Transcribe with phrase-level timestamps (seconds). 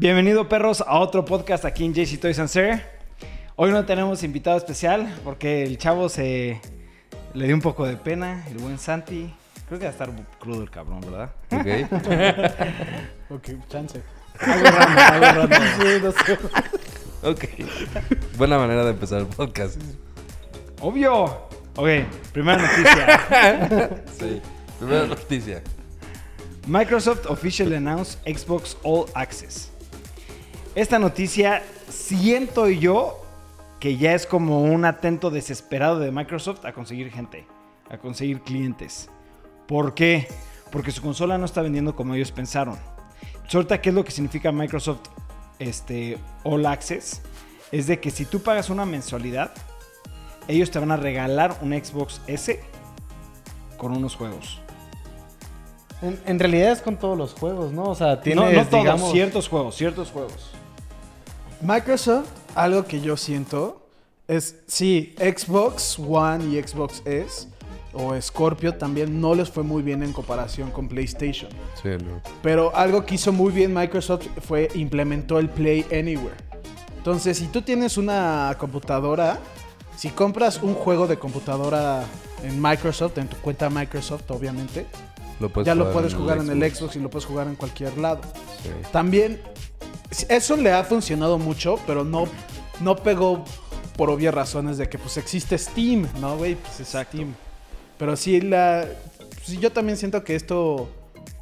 [0.00, 2.82] Bienvenido perros a otro podcast aquí en JC Toys and Sir.
[3.56, 6.60] Hoy no tenemos invitado especial porque el chavo se
[7.34, 9.34] le dio un poco de pena, el buen Santi.
[9.66, 10.08] Creo que va a estar
[10.38, 11.32] crudo el cabrón, ¿verdad?
[11.50, 11.90] Ok.
[13.30, 14.00] Ok, chance.
[14.40, 15.62] Algo random, algo random.
[15.80, 16.38] Sí, no sé.
[17.22, 18.38] ok.
[18.38, 19.80] Buena manera de empezar el podcast.
[20.80, 21.24] Obvio.
[21.74, 21.88] Ok,
[22.32, 24.00] primera noticia.
[24.16, 24.40] Sí.
[24.78, 25.60] Primera noticia.
[26.68, 29.72] Microsoft officially announced Xbox All Access.
[30.78, 33.20] Esta noticia siento yo
[33.80, 37.48] que ya es como un atento desesperado de Microsoft a conseguir gente,
[37.90, 39.10] a conseguir clientes.
[39.66, 40.28] ¿Por qué?
[40.70, 42.78] Porque su consola no está vendiendo como ellos pensaron.
[43.52, 45.00] Ahorita, ¿qué es lo que significa Microsoft
[45.58, 47.22] este, All Access?
[47.72, 49.50] Es de que si tú pagas una mensualidad,
[50.46, 52.60] ellos te van a regalar un Xbox S
[53.78, 54.60] con unos juegos.
[56.02, 57.82] En, en realidad es con todos los juegos, ¿no?
[57.82, 59.10] O sea, No, tienes, no todos, digamos...
[59.10, 60.52] ciertos juegos, ciertos juegos.
[61.60, 63.86] Microsoft, algo que yo siento
[64.28, 67.48] es, sí, Xbox One y Xbox S
[67.92, 71.50] o Scorpio también no les fue muy bien en comparación con PlayStation.
[71.82, 72.20] Sí, no.
[72.42, 76.36] Pero algo que hizo muy bien Microsoft fue implementó el Play Anywhere.
[76.98, 79.38] Entonces, si tú tienes una computadora,
[79.96, 82.04] si compras un juego de computadora
[82.44, 84.86] en Microsoft, en tu cuenta Microsoft, obviamente,
[85.40, 87.96] Lo ya lo jugar puedes jugar en el Xbox y lo puedes jugar en cualquier
[87.96, 88.20] lado.
[88.62, 88.68] Sí.
[88.92, 89.40] También,
[90.28, 92.26] eso le ha funcionado mucho, pero no,
[92.80, 93.44] no pegó
[93.96, 96.54] por obvias razones de que pues existe Steam, ¿no, güey?
[96.54, 97.34] Pues es Steam.
[97.98, 98.86] Pero sí, la,
[99.60, 100.88] yo también siento que esto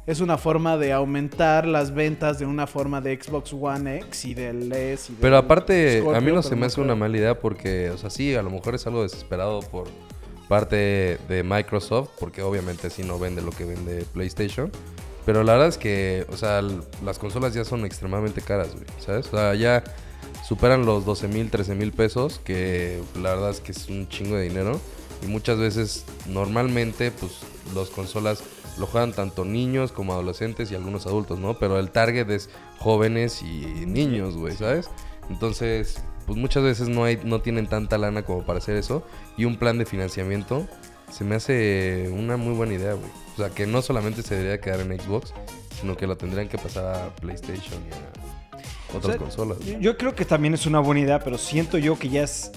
[0.07, 4.33] es una forma de aumentar las ventas de una forma de Xbox One X y
[4.33, 5.11] del S.
[5.11, 7.97] y del Pero aparte, a mí no se me hace una mala idea porque, o
[7.97, 9.87] sea, sí, a lo mejor es algo desesperado por
[10.47, 14.71] parte de Microsoft, porque obviamente sí no vende lo que vende PlayStation.
[15.27, 16.61] Pero la verdad es que, o sea,
[17.03, 19.27] las consolas ya son extremadamente caras, güey, ¿sabes?
[19.27, 19.83] O sea, ya
[20.47, 24.37] superan los 12 mil, 13 mil pesos, que la verdad es que es un chingo
[24.37, 24.79] de dinero.
[25.21, 27.41] Y muchas veces, normalmente, pues,
[27.75, 28.41] las consolas
[28.77, 31.59] lo juegan tanto niños como adolescentes y algunos adultos, ¿no?
[31.59, 32.49] Pero el target es
[32.79, 34.89] jóvenes y niños, güey, ¿sabes?
[35.29, 39.03] Entonces, pues muchas veces no, hay, no tienen tanta lana como para hacer eso.
[39.35, 40.69] Y un plan de financiamiento
[41.11, 43.09] se me hace una muy buena idea, güey.
[43.33, 45.33] O sea, que no solamente se debería quedar en Xbox,
[45.79, 49.59] sino que lo tendrían que pasar a PlayStation y a otras O sea, consolas.
[49.59, 52.51] Yo- Yo creo que también es una buena idea, pero siento yo que ya es.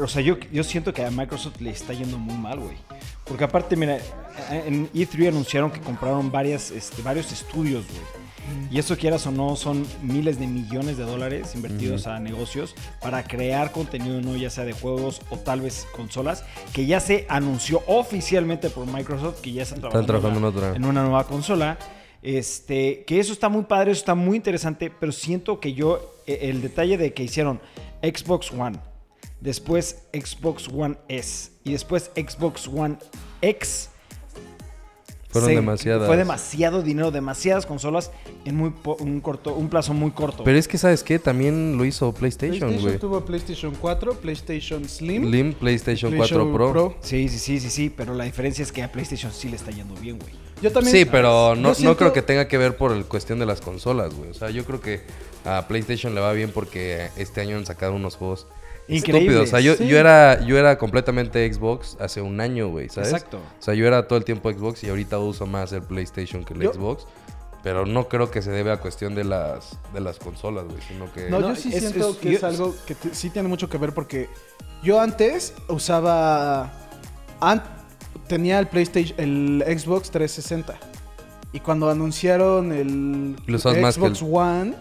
[0.00, 2.76] O sea, yo, yo siento que a Microsoft le está yendo muy mal, güey.
[3.24, 3.98] Porque aparte, mira,
[4.50, 8.23] en E3 anunciaron que compraron varias, este, varios estudios, güey.
[8.70, 13.22] Y eso quieras o no, son miles de millones de dólares invertidos a negocios para
[13.24, 17.82] crear contenido, no ya sea de juegos o tal vez consolas, que ya se anunció
[17.86, 20.76] oficialmente por Microsoft que ya están Están trabajando, trabajando en otra.
[20.76, 21.78] en una nueva consola.
[22.22, 26.38] Este, que eso está muy padre, eso está muy interesante, pero siento que yo, eh,
[26.42, 27.60] el detalle de que hicieron
[28.02, 28.78] Xbox One,
[29.40, 32.96] después Xbox One S y después Xbox One
[33.42, 33.90] X.
[35.34, 36.06] Fueron se- demasiadas.
[36.06, 38.10] Fue demasiado dinero, demasiadas consolas
[38.46, 40.44] en muy po- un corto, un plazo muy corto.
[40.44, 41.18] Pero es que, ¿sabes qué?
[41.18, 42.98] También lo hizo PlayStation, PlayStation güey.
[42.98, 46.94] tuvo PlayStation 4, PlayStation Slim, Slim, PlayStation 4 PlayStation Pro.
[47.00, 49.70] sí, sí, sí, sí, sí, pero la diferencia es que a PlayStation sí le está
[49.70, 50.32] yendo bien, güey.
[50.62, 50.96] Yo también.
[50.96, 54.14] Sí, pero no, no creo que tenga que ver por el cuestión de las consolas,
[54.14, 54.30] güey.
[54.30, 55.02] O sea, yo creo que
[55.44, 58.46] a PlayStation le va bien porque este año han sacado unos juegos
[58.88, 59.04] Increíbles.
[59.06, 59.42] estúpidos.
[59.44, 59.86] O sea, yo, sí.
[59.88, 63.12] yo, era, yo era completamente Xbox hace un año, güey, ¿sabes?
[63.12, 63.38] Exacto.
[63.38, 66.54] O sea, yo era todo el tiempo Xbox y ahorita uso más el PlayStation que
[66.54, 67.06] el Yo- Xbox.
[67.62, 71.10] Pero no creo que se debe a cuestión de las, de las consolas, güey, sino
[71.10, 71.30] que...
[71.30, 73.70] No, No, yo sí es- siento es- que yo- es algo que sí tiene mucho
[73.70, 74.28] que ver porque
[74.82, 76.70] yo antes usaba.
[77.40, 77.62] an-
[78.28, 80.74] tenía el PlayStation, el Xbox 360.
[81.52, 83.36] Y cuando anunciaron el
[83.80, 84.74] más Xbox One.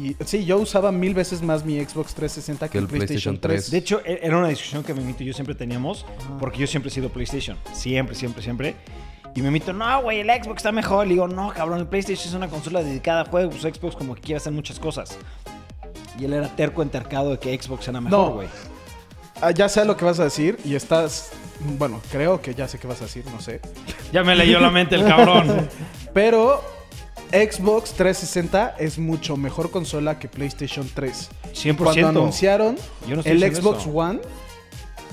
[0.00, 3.70] Y, sí, yo usaba mil veces más mi Xbox 360 que, el PlayStation 3.
[3.70, 6.06] De hecho, e- era una discusión que Memito y yo siempre teníamos,
[6.38, 7.58] porque yo siempre he sido PlayStation.
[7.72, 8.76] Siempre, siempre, siempre.
[9.34, 11.06] Y Memito, no, güey, el Xbox está mejor.
[11.06, 13.60] Le digo, no, cabrón, el PlayStation es una consola dedicada a juegos.
[13.60, 15.18] Xbox como que quiere hacer muchas cosas.
[16.18, 18.34] Y él era terco entercado de que Xbox era mejor, No.
[18.34, 18.48] güey.
[19.42, 21.30] Ah, ya sé lo que vas a decir y estás.
[21.78, 23.60] Bueno, creo que ya sé qué vas a decir, no sé.
[24.12, 25.68] Ya me leyó la mente el cabrón.
[26.14, 26.62] Pero
[27.30, 31.30] Xbox 360 es mucho mejor consola que PlayStation 3.
[31.52, 31.76] 100%.
[31.76, 33.90] Cuando anunciaron Yo no estoy el Xbox eso.
[33.90, 34.20] One,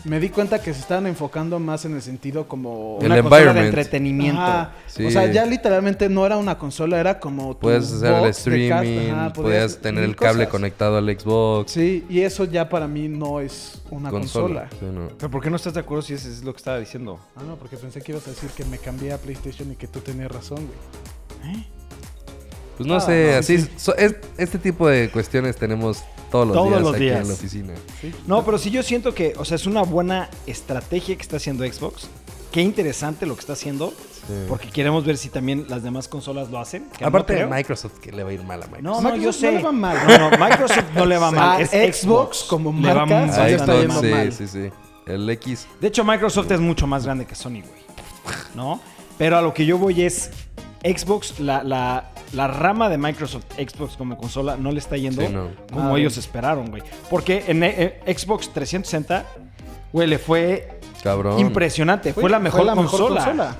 [0.04, 2.98] me di cuenta que se estaban enfocando más en el sentido como...
[3.02, 4.42] El Una consola de entretenimiento.
[4.42, 4.72] Ajá.
[4.88, 5.06] Sí.
[5.06, 7.54] O sea, ya literalmente no era una consola, era como...
[7.56, 10.52] tu Puedes hacer el streaming, Ajá, podías tener el cable cosas.
[10.52, 11.72] conectado al Xbox.
[11.72, 14.70] Sí, y eso ya para mí no es una consola.
[14.80, 15.10] Sí, no.
[15.18, 17.20] Pero ¿por qué no estás de acuerdo si eso es lo que estaba diciendo?
[17.36, 19.88] Ah, no, porque pensé que ibas a decir que me cambié a PlayStation y que
[19.88, 21.77] tú tenías razón, güey.
[22.78, 23.70] Pues no Ah, sé, no, así, sí.
[23.78, 27.22] so- es- este tipo de cuestiones tenemos todos los Todos días los aquí días.
[27.22, 27.74] en la oficina.
[28.28, 31.64] No, pero sí yo siento que, o sea, es una buena estrategia que está haciendo
[31.66, 32.08] Xbox.
[32.52, 33.94] Qué interesante lo que está haciendo.
[34.50, 36.90] Porque queremos ver si también las demás consolas lo hacen.
[36.98, 37.46] que no Aparte de.
[37.46, 38.84] Microsoft, que le va a ir mal a Microsoft.
[38.84, 39.52] No, no, yo Microsoft sé.
[39.54, 39.98] no le va mal.
[40.08, 41.62] No, no, Microsoft no le va mal.
[41.62, 43.80] Es Xbox Xbox como le va marca, le está mal.
[43.80, 44.34] yendo sí, mal.
[44.34, 44.70] sí, sí.
[45.06, 45.68] El X.
[45.80, 47.82] De hecho, Microsoft es mucho más grande que Sony, güey.
[48.54, 48.82] ¿No?
[49.18, 50.30] Pero a lo que yo voy es.
[50.84, 55.30] Xbox, la, la, la rama de Microsoft, Xbox como consola, no le está yendo Sí,
[55.32, 55.48] no.
[55.72, 56.20] como Ah, ellos bien.
[56.20, 56.84] esperaron, güey.
[57.10, 59.26] Porque en eh, Xbox 360,
[59.94, 61.40] güey, le fue Cabrón.
[61.40, 62.14] impresionante.
[62.14, 63.56] Fue, la mejor, consola.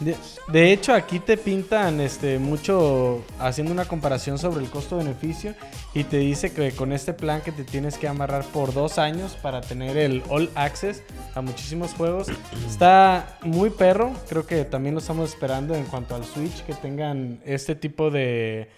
[0.00, 5.54] De, hecho, aquí te pintan este mucho haciendo una comparación sobre el costo-beneficio
[5.94, 9.36] y te dice que con este plan que te tienes que amarrar por dos años
[9.40, 11.02] para tener el All Access
[11.34, 12.28] a muchísimos juegos,
[12.66, 14.12] está muy perro.
[14.28, 18.68] Creo que también lo estamos esperando en cuanto al Switch, que tengan este tipo de,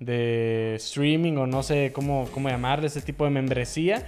[0.00, 4.04] de streaming o no sé cómo, cómo llamarle, este tipo de membresía.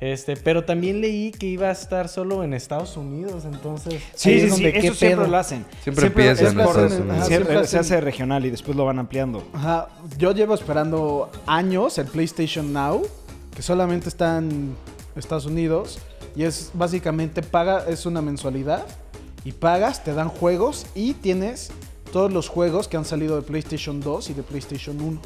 [0.00, 4.42] Este, pero también leí que iba a estar solo en Estados Unidos, entonces Sí, es
[4.42, 5.30] sí, sí, donde, ¿qué eso siempre pedo?
[5.32, 5.64] lo hacen.
[5.82, 7.26] Siempre empiezan es en por- Estados Ajá, Unidos.
[7.26, 9.42] siempre siempre se hace regional y después lo van ampliando.
[9.52, 13.02] Ajá, yo llevo esperando años el PlayStation Now,
[13.56, 14.76] que solamente está en
[15.16, 15.98] Estados Unidos
[16.36, 18.86] y es básicamente paga, es una mensualidad
[19.44, 21.72] y pagas, te dan juegos y tienes
[22.08, 25.20] todos los juegos que han salido de PlayStation 2 y de PlayStation 1.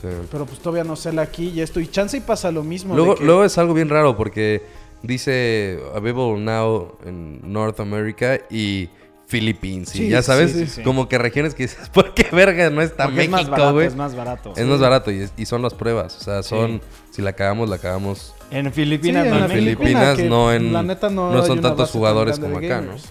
[0.00, 0.08] Sí.
[0.30, 2.94] Pero pues todavía no sale aquí y esto y chance y pasa lo mismo.
[2.94, 4.62] de Luego, que- luego es algo bien raro porque
[5.02, 8.88] dice Available Now en North America y
[9.26, 9.94] Philippines.
[9.96, 10.82] Y ya sabes, sí, sí.
[10.82, 13.72] como que regiones que dices, ¿por qué verga no está Porque es más México, barato,
[13.74, 13.86] güey?
[13.86, 14.52] es más barato.
[14.56, 16.16] Es más barato y, es- y son las pruebas.
[16.16, 16.80] O sea, son,
[17.10, 18.34] si la cagamos, la cagamos.
[18.50, 19.82] En Filipinas, Sí, no en México.
[19.82, 22.96] Filipinas, no en- la neta no, no son tantos jugadores como acá, ¿no?
[22.98, 23.10] sea,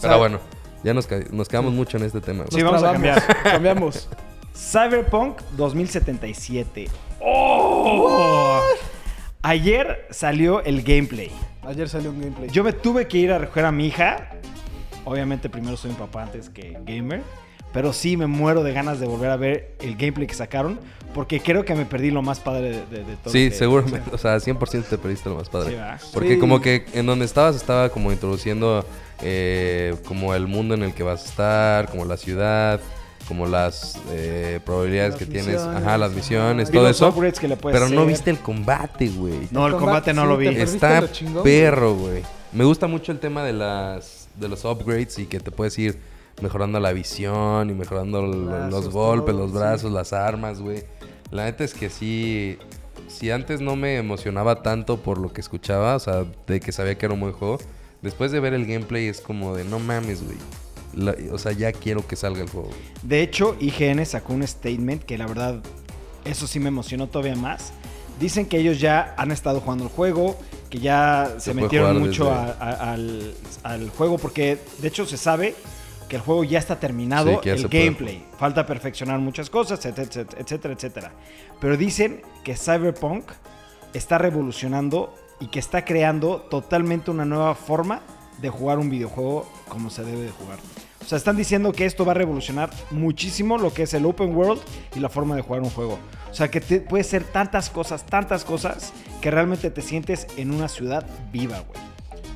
[0.00, 0.40] Pero bueno,
[0.84, 2.44] ya nos, nos quedamos mucho en este tema.
[2.50, 4.08] Sí, Nos vamos a trabamos, Cambiamos.
[4.54, 6.88] Cyberpunk 2077.
[7.20, 8.60] ¡Oh!
[9.42, 11.30] Ayer salió el gameplay.
[11.66, 12.50] Ayer salió un gameplay.
[12.50, 14.28] Yo me tuve que ir a recoger a mi hija.
[15.04, 17.22] Obviamente primero soy un papá antes que gamer.
[17.72, 20.78] Pero sí me muero de ganas de volver a ver el gameplay que sacaron.
[21.14, 23.32] Porque creo que me perdí lo más padre de, de- de todo.
[23.32, 24.10] Sí, que- seguramente.
[24.12, 25.78] O sea, 100% te perdiste lo más padre.
[26.00, 26.06] Sí.
[26.12, 26.38] Porque Sí.
[26.38, 28.84] como que en donde estabas estaba como introduciendo
[29.22, 32.80] eh, como el mundo en el que vas a estar, como la ciudad,
[33.28, 37.14] como las eh, probabilidades Las que tienes, ajá, las misiones, todo eso.
[37.38, 39.48] que le Pero no viste el combate, güey.
[39.50, 40.48] No, el combate no lo vi.
[40.48, 42.22] Está lo chingón, perro, güey.
[42.52, 45.98] Me gusta mucho el tema de las de los upgrades y que te puedes ir
[46.40, 49.58] mejorando la visión y mejorando Brazos, los golpes, todo, los sí.
[49.58, 50.84] brazos, las armas, güey.
[51.30, 52.58] La neta es que sí
[53.10, 56.96] si antes no me emocionaba tanto por lo que escuchaba, o sea, de que sabía
[56.96, 57.58] que era un buen juego,
[58.02, 60.36] después de ver el gameplay es como de no mames, güey.
[60.94, 62.68] La- o sea, ya quiero que salga el juego.
[62.68, 62.80] güey.
[63.02, 65.62] De hecho, IGN sacó un statement que la verdad,
[66.24, 67.72] eso sí me emocionó todavía más.
[68.18, 70.36] Dicen que ellos ya han estado jugando el juego,
[70.68, 75.54] que ya se, metieron mucho a- a- al, al juego, porque de hecho se sabe
[76.08, 78.24] que el juego ya está terminado, Sí, que ya el puede gameplay.
[78.38, 81.12] Falta perfeccionar muchas cosas, etcétera, etcétera, etcétera.
[81.60, 83.24] Pero dicen que Cyberpunk
[83.94, 88.02] está revolucionando y que está creando totalmente una nueva forma
[88.40, 90.58] de jugar un videojuego como se debe de jugar.
[91.02, 94.34] O sea, están diciendo que esto va a revolucionar muchísimo lo que es el open
[94.36, 94.60] world
[94.94, 95.98] y la forma de jugar un juego.
[96.30, 100.52] O sea, que te, puede ser tantas cosas, tantas cosas, que realmente te sientes en
[100.52, 101.80] una ciudad viva, güey.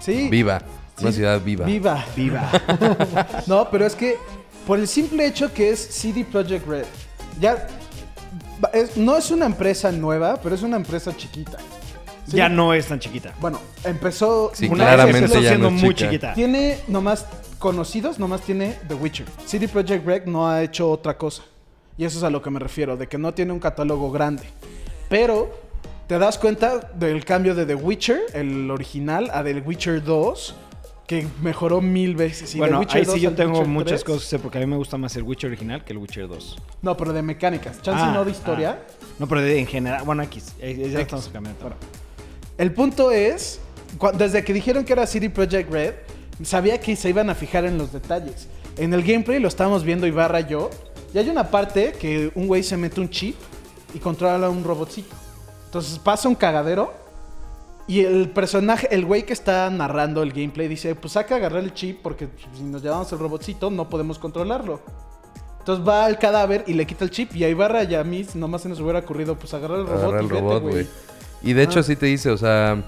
[0.01, 0.29] Sí.
[0.31, 0.63] Viva,
[1.01, 1.65] una Sí, ciudad viva.
[1.67, 2.05] Viva.
[2.17, 2.51] Viva.
[3.47, 4.17] No, pero es que
[4.67, 6.85] por el simple hecho que es CD Projekt Red,
[7.41, 7.67] ya
[8.73, 11.59] es- no es una empresa nueva, pero es una empresa chiquita.
[12.27, 12.37] ¿Sí?
[12.37, 13.33] Ya no es tan chiquita.
[13.41, 14.51] Bueno, empezó.
[14.55, 16.11] Sí, Una claramente vez empezó ya siendo no es muy chica.
[16.11, 16.35] chiquita.
[16.35, 17.27] Tiene nomás
[17.59, 19.27] conocidos, nomás tiene The Witcher.
[19.47, 21.43] CD Projekt Red no ha hecho otra cosa.
[21.97, 24.43] Y eso es a lo que me refiero, de que no tiene un catálogo grande.
[25.09, 25.51] Pero
[26.09, 30.55] te das cuenta del cambio de The Witcher, el original, a The Witcher 2,
[31.07, 32.55] que mejoró mil veces.
[32.55, 34.77] Y bueno, ahí 2 sí yo tengo Witcher muchas 3, cosas porque a mí me
[34.77, 36.57] gusta más el Witcher original que el Witcher 2.
[36.83, 37.81] No, pero de mecánicas.
[37.81, 38.79] Chance Ah, no de historia.
[38.81, 38.93] ah.
[39.21, 40.55] No, pero de- en general, bueno, X.
[40.61, 40.99] eh, Ya X.
[41.01, 41.61] estamos cambiando.
[41.61, 41.77] Bueno,
[42.57, 43.61] El punto es,
[44.17, 45.95] desde que dijeron que era CD Projekt Red,
[46.43, 48.49] sabía que se iban a fijar en los detalles.
[48.77, 50.71] En el gameplay lo estábamos viendo Ibarra y yo,
[51.13, 53.37] y hay una parte que un güey se mete un chip
[53.93, 55.15] y controla a un robotcito.
[55.67, 56.93] Entonces pasa un cagadero
[57.87, 61.75] y el personaje, el güey que está narrando el gameplay dice, pues saca agarrar el
[61.75, 64.81] chip porque si nos llevamos el robotcito no podemos controlarlo.
[65.59, 68.27] Entonces va al cadáver y le quita el chip y a Ibarra y a mí
[68.35, 70.87] nomás se nos hubiera ocurrido pues agarrar el robot Agarrar y el robot, güey.
[71.45, 71.83] Y de hecho Ah.
[71.83, 72.83] sí te dice, o sea,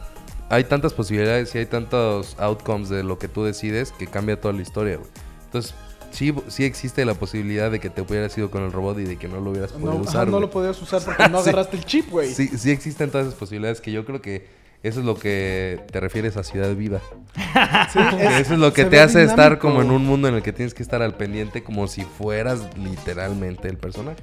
[0.48, 4.54] hay tantas posibilidades y hay tantos outcomes de lo que tú decides que cambia toda
[4.54, 5.08] la historia, güey.
[5.46, 5.75] Entonces,
[6.10, 9.16] sí, sí existe la posibilidad de que te hubieras ido con el robot y de
[9.16, 10.28] que no lo hubieras podido No, ajá, usar.
[10.28, 11.50] no lo podías usar porque no Sí.
[11.50, 12.32] agarraste el chip, güey.
[12.32, 14.46] Sí, sí existen todas esas posibilidades que yo creo que
[14.82, 17.00] eso es lo que te refieres a ciudad viva.
[17.92, 17.98] Sí,
[18.40, 20.75] eso es lo que te hace estar como en un mundo en el que tienes
[20.75, 24.22] que estar al pendiente como si fueras literalmente el personaje.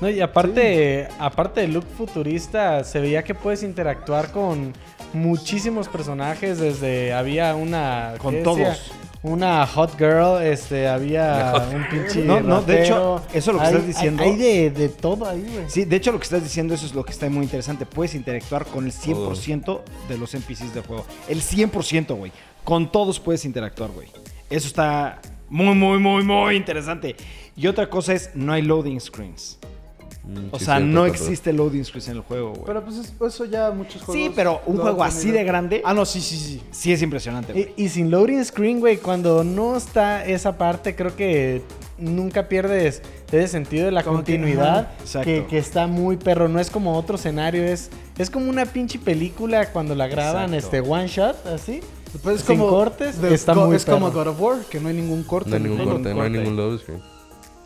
[0.00, 4.74] No, y aparte, aparte del look futurista, se veía que puedes interactuar con
[5.14, 6.58] muchísimos personajes.
[6.58, 8.14] Desde había una.
[8.18, 8.92] Con ¿qué todos.
[9.22, 12.22] Una hot girl, este, había un pinche.
[12.22, 14.22] No, no, de hecho, eso es lo que Hay- estás diciendo.
[14.22, 15.64] Hay, hay de, de todo ahí, güey.
[15.68, 17.86] Sí, de hecho lo que estás diciendo eso es lo que está muy interesante.
[17.86, 21.06] Puedes interactuar con el 100% de los NPCs del juego.
[21.26, 22.30] El 100%, güey.
[22.62, 24.08] Con todos puedes interactuar, güey.
[24.48, 27.16] Eso está muy, muy, muy, muy interesante.
[27.56, 29.58] Y otra cosa es, no hay loading screens.
[30.26, 32.62] Mm, O sí, sea, cierto, no existe loading screens en el juego, güey.
[32.66, 34.24] Pero pues es- eso ya muchos juegos.
[34.24, 35.38] Sí, pero un juego así tenido.
[35.38, 36.60] de grande, Ah, no, sí, sí, sí.
[36.72, 37.72] sí es impresionante, güey.
[37.76, 41.62] Y, y sin loading screen, güey, cuando no está esa parte, creo que
[41.96, 44.90] nunca pierdes ese sentido de la Como que, continuidad.
[45.00, 45.24] exacto.
[45.26, 46.48] que, que está muy perro.
[46.48, 50.76] No es como otro escenario, es, es como una pinche película cuando la graban Exacto.
[50.76, 51.80] este one shot, así.
[52.22, 54.10] Pues es Sin como cortes, de- está go- muy Es como.
[54.10, 55.50] God of War, que no hay ningún corte.
[55.50, 56.38] No hay ningún ningún corte, no hay corte.
[56.38, 57.00] ningún load screen.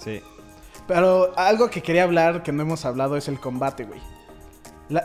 [0.04, 0.20] Sí.
[0.90, 4.00] Pero algo que quería hablar que no hemos hablado es el combate, güey.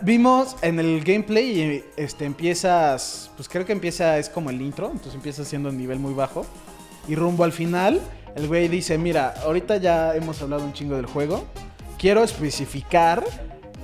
[0.01, 4.87] Vimos en el gameplay y este empiezas, pues creo que empieza es como el intro,
[4.87, 6.43] entonces empiezas siendo un nivel muy bajo
[7.07, 8.01] y rumbo al final
[8.35, 11.43] el güey dice, "Mira, ahorita ya hemos hablado un chingo del juego.
[11.99, 13.23] Quiero especificar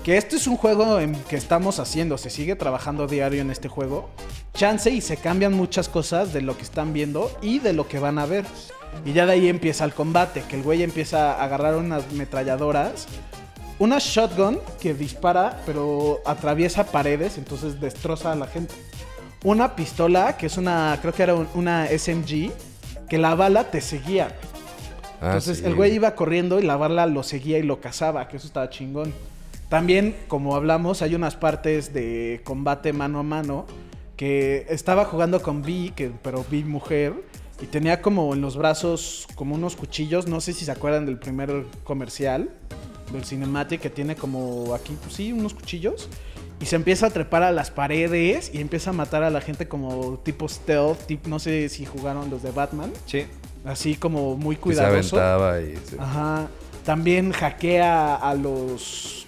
[0.04, 3.68] que este es un juego en que estamos haciendo, se sigue trabajando diario en este
[3.68, 4.10] juego.
[4.54, 8.00] Chance y se cambian muchas cosas de lo que están viendo y de lo que
[8.00, 8.46] van a ver.
[9.06, 13.06] Y ya de ahí empieza el combate, que el güey empieza a agarrar unas metralladoras,
[13.80, 18.74] una shotgun que dispara pero atraviesa paredes, entonces destroza a la gente.
[19.44, 22.52] Una pistola que es una, creo que era un- una SMG,
[23.08, 24.36] que la bala te seguía.
[25.22, 25.66] Ah, Entonces sí.
[25.66, 28.70] el güey iba corriendo y la bala lo seguía y lo cazaba, que eso estaba
[28.70, 29.14] chingón.
[29.72, 33.66] También, como hablamos, hay unas partes de combate mano a mano
[34.18, 37.14] que estaba jugando con Vi, que, pero Vi mujer,
[37.62, 41.18] y tenía como en los brazos como unos cuchillos, no sé si se acuerdan del
[41.18, 42.50] primer comercial,
[43.14, 46.10] del Cinematic, que tiene como aquí, pues sí, unos cuchillos.
[46.60, 49.70] Y se empieza a trepar a las paredes y empieza a matar a la gente
[49.70, 53.24] como tipo stealth, no sé si jugaron los de Batman, Sí.
[53.64, 55.16] así como muy Que se cuidadoso.
[55.16, 55.78] aventaba y...
[55.78, 56.48] se- Ajá.
[56.84, 59.28] También hackea a los.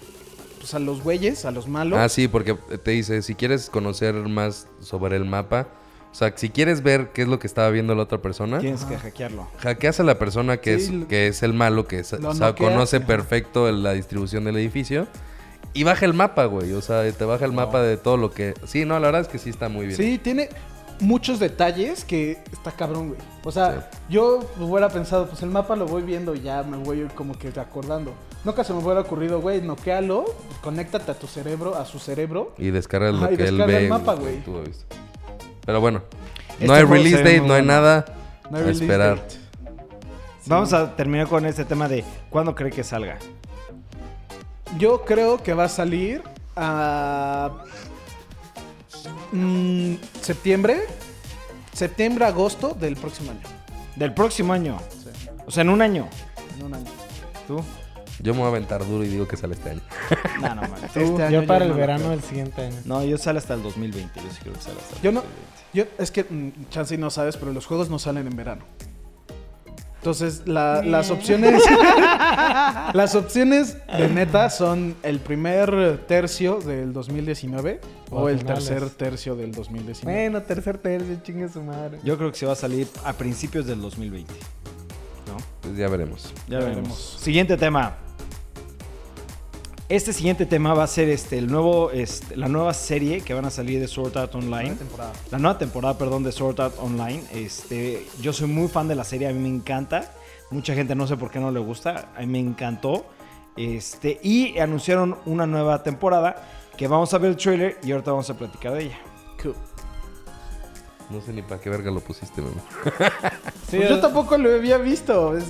[0.64, 1.98] Pues a los güeyes, a los malos.
[1.98, 5.68] Ah, sí, porque te dice, si quieres conocer más sobre el mapa,
[6.10, 8.86] o sea, si quieres ver qué es lo que estaba viendo la otra persona, Tienes
[8.86, 9.46] que hackearlo.
[9.58, 12.18] hackeas a la persona que, Sí, es, lo- que es el malo, que o sea,
[12.18, 15.06] noqueas, conoce perfecto la distribución del edificio.
[15.74, 16.72] Y baja el mapa, güey.
[16.72, 18.54] O sea, te baja el mapa de todo lo que...
[18.64, 19.98] Sí, no, la verdad es que sí está muy bien.
[19.98, 20.48] Sí, tiene
[21.00, 23.20] muchos detalles que está cabrón, güey.
[23.42, 27.06] O sea, yo hubiera pensado, pues el mapa lo voy viendo y ya me voy
[27.14, 28.14] como que acordando.
[28.44, 30.24] Nunca se me hubiera ocurrido, güey, noquealo,
[30.62, 32.54] conéctate a tu cerebro, a su cerebro.
[32.58, 33.84] Y descarga lo y que él descarga ve.
[33.84, 34.42] el mapa, güey.
[34.42, 34.84] tú visto.
[35.64, 36.02] Pero bueno,
[36.50, 37.72] Este no hay juego release se ve date, muy no hay bueno.
[37.80, 38.04] nada.
[38.50, 39.16] No hay a release esperar.
[39.16, 39.36] date.
[40.46, 43.16] Vamos a terminar con este tema de cuándo cree que salga.
[44.78, 46.22] Yo creo que va a salir
[46.54, 47.50] a
[49.32, 50.80] mm, septiembre,
[51.72, 53.40] septiembre, agosto del próximo año.
[53.96, 54.78] Del próximo año.
[54.90, 56.08] Sí, O sea, en un año.
[56.58, 56.90] en un año.
[57.46, 57.62] ¿Tú?
[58.20, 59.80] Yo me voy a aventar duro y digo que sale este año.
[60.40, 60.72] No, no, man.
[60.92, 62.76] Tú, Este año yo para el verano del siguiente año.
[62.84, 64.20] No, yo sale hasta el 2020.
[64.20, 65.62] Yo sí creo que sale hasta el Yo no, 2020.
[65.74, 68.64] yo, es que, mm, chance no sabes, pero los juegos no salen en verano.
[69.98, 71.62] Entonces, la- las opciones.
[72.92, 77.80] las opciones de neta son el primer tercio del 2019
[78.10, 78.66] o, O el finales.
[78.68, 80.04] tercer tercio del 2019.
[80.20, 82.00] Bueno, tercer tercio, chingue su madre.
[82.04, 84.32] Yo creo que se va a salir a principios del 2020.
[85.64, 86.32] Pues ya veremos.
[86.46, 86.76] Ya, Ya veremos.
[86.76, 87.16] veremos.
[87.20, 87.96] Siguiente tema.
[89.88, 93.44] Este siguiente tema va a ser este, el nuevo, este, la nueva serie que van
[93.44, 94.62] a salir de Sword Art Online.
[94.70, 95.12] Nueva temporada.
[95.30, 97.22] La nueva temporada, perdón, de Sword Art Online.
[97.32, 100.10] Este, yo soy muy fan de la serie, a mí me encanta.
[100.50, 103.04] Mucha gente no sé por qué no le gusta, a mí me encantó.
[103.56, 106.36] Este, y anunciaron una nueva temporada
[106.76, 108.98] que vamos a ver el trailer y ahorita vamos a platicar de ella.
[109.42, 109.54] Cool.
[111.10, 112.54] No sé ni para qué verga lo pusiste, mami.
[113.70, 115.36] Sí, Pues yo es- tampoco lo había visto.
[115.36, 115.44] es-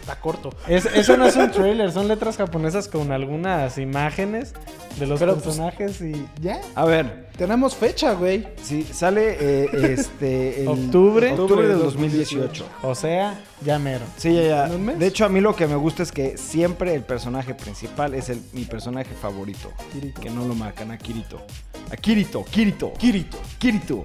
[0.00, 0.50] Está corto.
[0.68, 4.52] es- eso no es un trailer, son letras japonesas con algunas imágenes
[5.00, 6.60] de los Pero, pues, personajes y ya.
[6.76, 8.46] A ver, Tenemos fecha, güey.
[8.62, 11.32] si sale eh, este, el Octubre.
[11.32, 12.64] octubre del 2018.
[12.82, 14.04] O sea, ya mero.
[14.16, 14.66] Sí, ya, ya.
[14.66, 14.98] ¿En un mes?
[15.00, 18.28] De hecho, a mí lo que me gusta es que siempre el personaje principal es
[18.28, 19.72] el, mi personaje favorito.
[19.92, 20.20] Kirito.
[20.20, 21.42] Que no lo marcan a Kirito.
[21.90, 22.92] A Kirito, Kirito.
[22.94, 23.38] Kirito.
[23.58, 24.04] Kirito.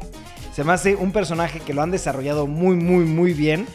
[0.53, 3.65] Se me hace un personaje que lo han desarrollado muy, muy, muy bien.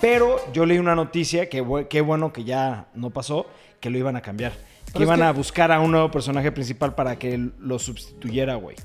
[0.00, 3.46] Pero yo leí una noticia que qué bueno que ya no pasó,
[3.80, 4.52] que lo iban a cambiar.
[4.52, 8.56] Que Pero iban que- a buscar a un nuevo personaje principal para que lo sustituyera,
[8.56, 8.76] güey.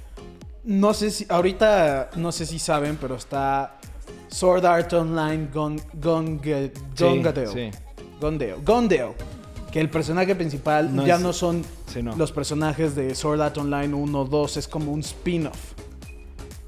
[0.63, 3.75] No sé si, ahorita, no sé si saben, pero está
[4.29, 7.48] Sword Art Online Gon, Gonge- Sí, Gongadale.
[7.48, 7.72] sí.
[8.22, 8.55] Gondale.
[8.63, 9.13] Gondale.
[9.72, 12.15] Que el personaje principal No ya es- no son Sí, no.
[12.15, 15.74] los personajes de Sword Art Online 1 2, es como un spin-off.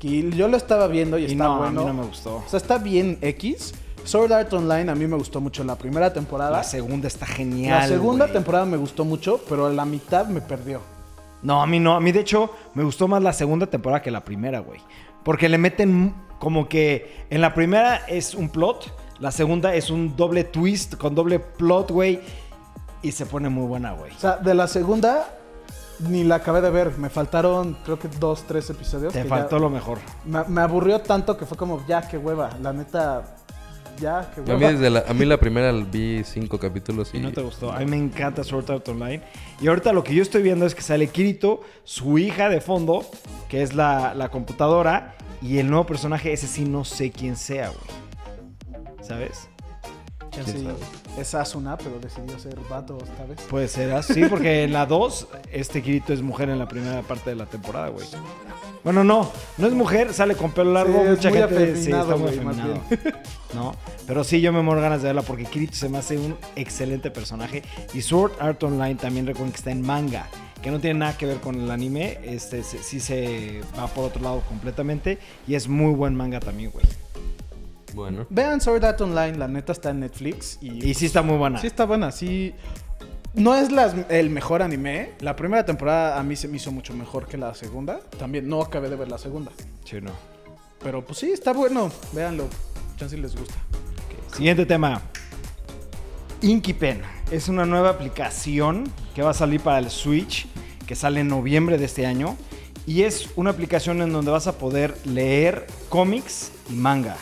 [0.04, 1.82] Y yo lo estaba viendo y, Y está no, bueno.
[1.82, 2.36] a mí no me gustó.
[2.36, 3.74] O sea, está bien X.
[4.04, 6.52] Sword Art Online a mí me gustó mucho la primera temporada.
[6.52, 7.80] La segunda está genial.
[7.80, 10.82] La segunda temporada me gustó mucho, pero a la mitad me perdió.
[11.42, 11.96] No, a mí no.
[11.96, 14.82] A mí, de hecho, me gustó más la segunda temporada que la primera, güey.
[15.24, 20.18] Porque le meten como que en la primera es un plot, la segunda es un
[20.18, 22.20] doble twist con doble plot, güey.
[23.02, 24.12] Y se pone muy buena, güey.
[24.12, 25.28] O sea, de la segunda
[26.00, 26.98] ni la acabé de ver.
[26.98, 29.14] Me faltaron, creo que dos, tres episodios.
[29.14, 30.00] Te que faltó ya- lo mejor.
[30.26, 32.50] Me, me aburrió tanto que fue como, ya, qué hueva.
[32.62, 33.36] La neta,
[34.00, 34.58] ya, qué A hueva.
[34.60, 37.18] mí, desde la, a mí la primera vi cinco capítulos y...
[37.18, 37.72] Y no te gustó.
[37.72, 39.22] A mí me encanta Sword Art Online.
[39.62, 43.06] Y ahorita lo que yo estoy viendo es que sale Kirito, su hija de fondo,
[43.50, 47.68] que es la, la computadora, y el nuevo personaje, ese sí no sé quién sea,
[47.70, 48.98] güey.
[49.02, 49.50] ¿Sabes?
[50.34, 50.66] Chance
[51.18, 53.40] es Asuna, pero decidió ser vato esta vez.
[53.50, 57.30] Puede ser así, porque en la 2, este Kirito es mujer en la primera parte
[57.30, 58.08] de la temporada, güey.
[58.84, 62.30] Bueno, no, no es mujer, sale con pelo largo, Sí, mucha gente sí, está muy
[62.30, 62.82] afeminado.
[63.54, 63.75] ¿No?
[64.08, 67.12] Pero sí, yo me muero ganas de verla porque Kirito se me hace un excelente
[67.12, 67.63] personaje.
[67.94, 70.28] Y Sword Art Online también recuerden que está en manga,
[70.62, 72.20] que no tiene nada que ver con el anime.
[72.24, 75.20] Este sí se va por otro lado completamente.
[75.48, 76.84] Y es muy buen manga también, güey.
[77.94, 78.26] Bueno.
[78.30, 80.58] Vean Sword Art Online, la neta está en Netflix.
[80.62, 81.60] Y, Y sí está muy buena.
[81.60, 82.54] sí está buena, sí.
[83.36, 85.12] No es las- el mejor anime.
[85.20, 88.00] La primera temporada a mí se me hizo mucho mejor que la segunda.
[88.20, 89.52] También no acabé de ver la segunda.
[89.86, 90.12] Sí, no.
[90.84, 91.92] Pero pues sí, está bueno.
[92.14, 92.48] Véanlo.
[92.98, 93.56] Chance les gusta.
[94.36, 95.02] Siguiente tema.
[96.42, 100.46] InkyPen es una nueva aplicación que va a salir para el Switch,
[100.86, 102.36] que sale en noviembre de este año.
[102.86, 107.15] Y es una aplicación en donde vas a poder leer cómics y manga.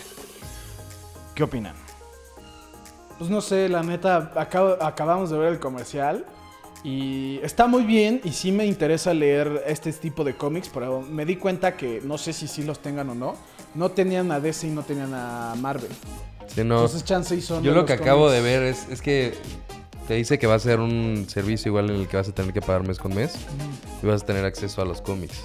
[1.35, 1.73] ¿Qué opinan?
[3.17, 6.25] Pues no sé, la neta, acabo- acabamos de ver el comercial
[6.83, 11.25] y está muy bien y sí me interesa leer este tipo de cómics, pero me
[11.25, 13.35] di cuenta que no sé si sí los tengan o no.
[13.75, 15.91] No tenían a DC y no tenían a Marvel.
[16.47, 16.75] Sí, no.
[16.75, 18.33] Entonces chance y son Yo lo que acabo cómics.
[18.35, 19.33] de ver es, es que
[20.07, 22.51] te dice que va a ser un servicio igual en el que vas a tener
[22.51, 23.33] que pagar mes con mes
[24.01, 25.41] y vas a tener acceso a los cómics.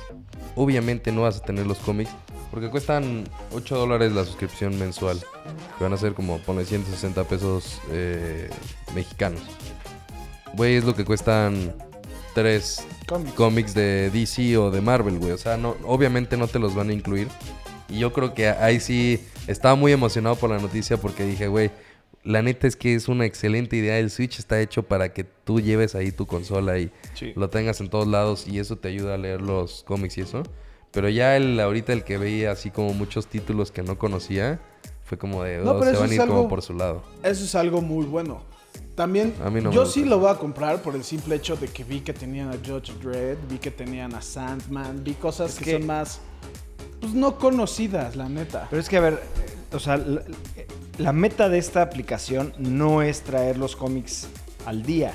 [0.57, 2.11] Obviamente no vas a tener los cómics
[2.51, 5.21] porque cuestan 8 dólares la suscripción mensual,
[5.79, 8.49] que van a ser como, pone 160 pesos eh,
[8.95, 9.41] mexicanos.
[10.55, 11.75] Güey, es lo que cuestan
[12.35, 13.33] 3 Cómics.
[13.35, 15.33] cómics de DC o de Marvel, güey.
[15.33, 17.29] O sea, no, obviamente no te los van a incluir.
[17.89, 21.71] Y yo creo que ahí sí estaba muy emocionado por la noticia porque dije, güey,
[22.25, 23.99] la neta es que es una excelente idea.
[23.99, 27.33] El Switch está hecho para que tú lleves ahí tu consola y Sí.
[27.37, 30.43] lo tengas en todos lados y eso te ayuda a leer los cómics y eso.
[30.93, 34.61] Pero ya el ahorita el que veía así como muchos títulos que no conocía,
[35.05, 36.63] fue como de, No, oh, pero se eso van a es ir como algo- por
[36.63, 37.03] su lado.
[37.23, 38.43] Eso es algo muy bueno.
[38.95, 41.55] También, A mí no me yo sí lo voy a comprar por el simple hecho
[41.57, 45.53] de que vi que tenían a Judge Dredd, vi que tenían a Sandman, vi cosas
[45.53, 46.21] Es que, que- son más,
[47.01, 48.67] pues no conocidas, la neta.
[48.71, 49.23] Pero es que, a ver,
[49.73, 50.23] o sea, la,
[50.97, 54.29] la meta de esta aplicación no es traer los cómics
[54.65, 55.13] al día.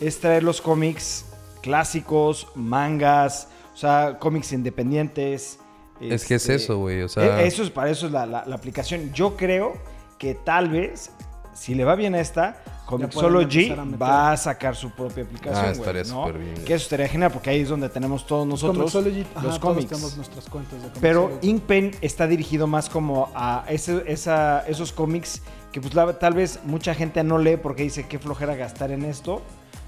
[0.00, 1.26] Es traer los cómics
[1.60, 3.48] clásicos, mangas,
[3.82, 5.58] sea, cómics independientes.
[6.00, 7.02] Es que es este, eso, güey.
[7.02, 9.12] O sea, Eh, Eso es para eso es la, la- la aplicación.
[9.12, 9.74] Yo creo
[10.18, 11.10] que tal vez,
[11.54, 15.54] si le va bien a esta, Comixology a va a sacar su propia aplicación.
[15.56, 16.26] Ah, güey, estaría ¿no?
[16.26, 16.54] súper bien.
[16.64, 19.74] Que eso estaría genial porque ahí es donde tenemos todos nosotros Comixology, ajá, los todos
[19.74, 19.88] cómics.
[19.90, 21.38] tenemos nuestras cuentas de Pero.
[21.42, 25.40] Inkpen está dirigido más como a ese- esa- esos cómics
[25.70, 29.04] que pues la- tal vez mucha gente no lee porque dice qué flojera gastar en
[29.04, 29.40] esto.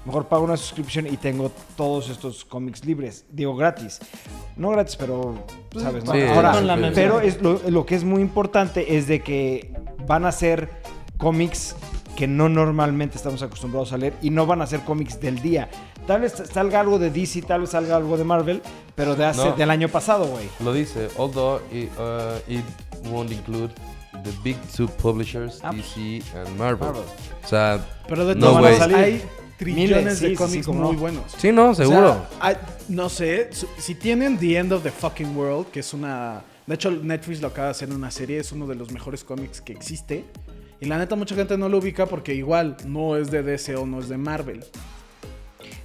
[0.05, 3.25] Mejor pago una suscripción y tengo todos estos cómics libres.
[3.31, 3.99] Digo gratis.
[4.55, 5.35] No gratis, pero
[5.77, 6.13] sabes, ¿no?
[6.13, 9.73] sí, Ahora, con la pero es lo, lo que es muy importante es de que
[10.07, 10.69] van a ser
[11.17, 11.75] cómics
[12.15, 15.69] que no normalmente estamos acostumbrados a leer y no van a ser cómics del día.
[16.07, 18.61] Tal vez salga algo de DC, tal vez salga algo de Marvel,
[18.93, 19.55] pero de hace, No.
[19.55, 20.47] del año pasado, güey.
[20.63, 22.63] Lo dice, although it, uh, it
[23.11, 23.73] won't include
[24.23, 26.87] the big two publishers, Ah, DC and Marvel.
[26.87, 27.03] Marvel.
[27.43, 28.79] O sea, Pero de no, todas güey.
[28.79, 29.23] maneras, hay
[29.57, 30.99] trillones Miles, sí, de cómics sí, muy no.
[30.99, 31.23] buenos.
[31.37, 32.25] Sí, no, O sea, seguro.
[32.89, 36.41] no sé, si tienen The End of the Fucking World, que es una...
[36.67, 39.23] De hecho, Netflix lo acaba de hacer en una serie, es uno de los mejores
[39.23, 40.25] cómics que existe.
[40.81, 43.85] Y la neta, mucha gente no lo ubica porque igual no es de DC o
[43.85, 44.63] no es de Marvel.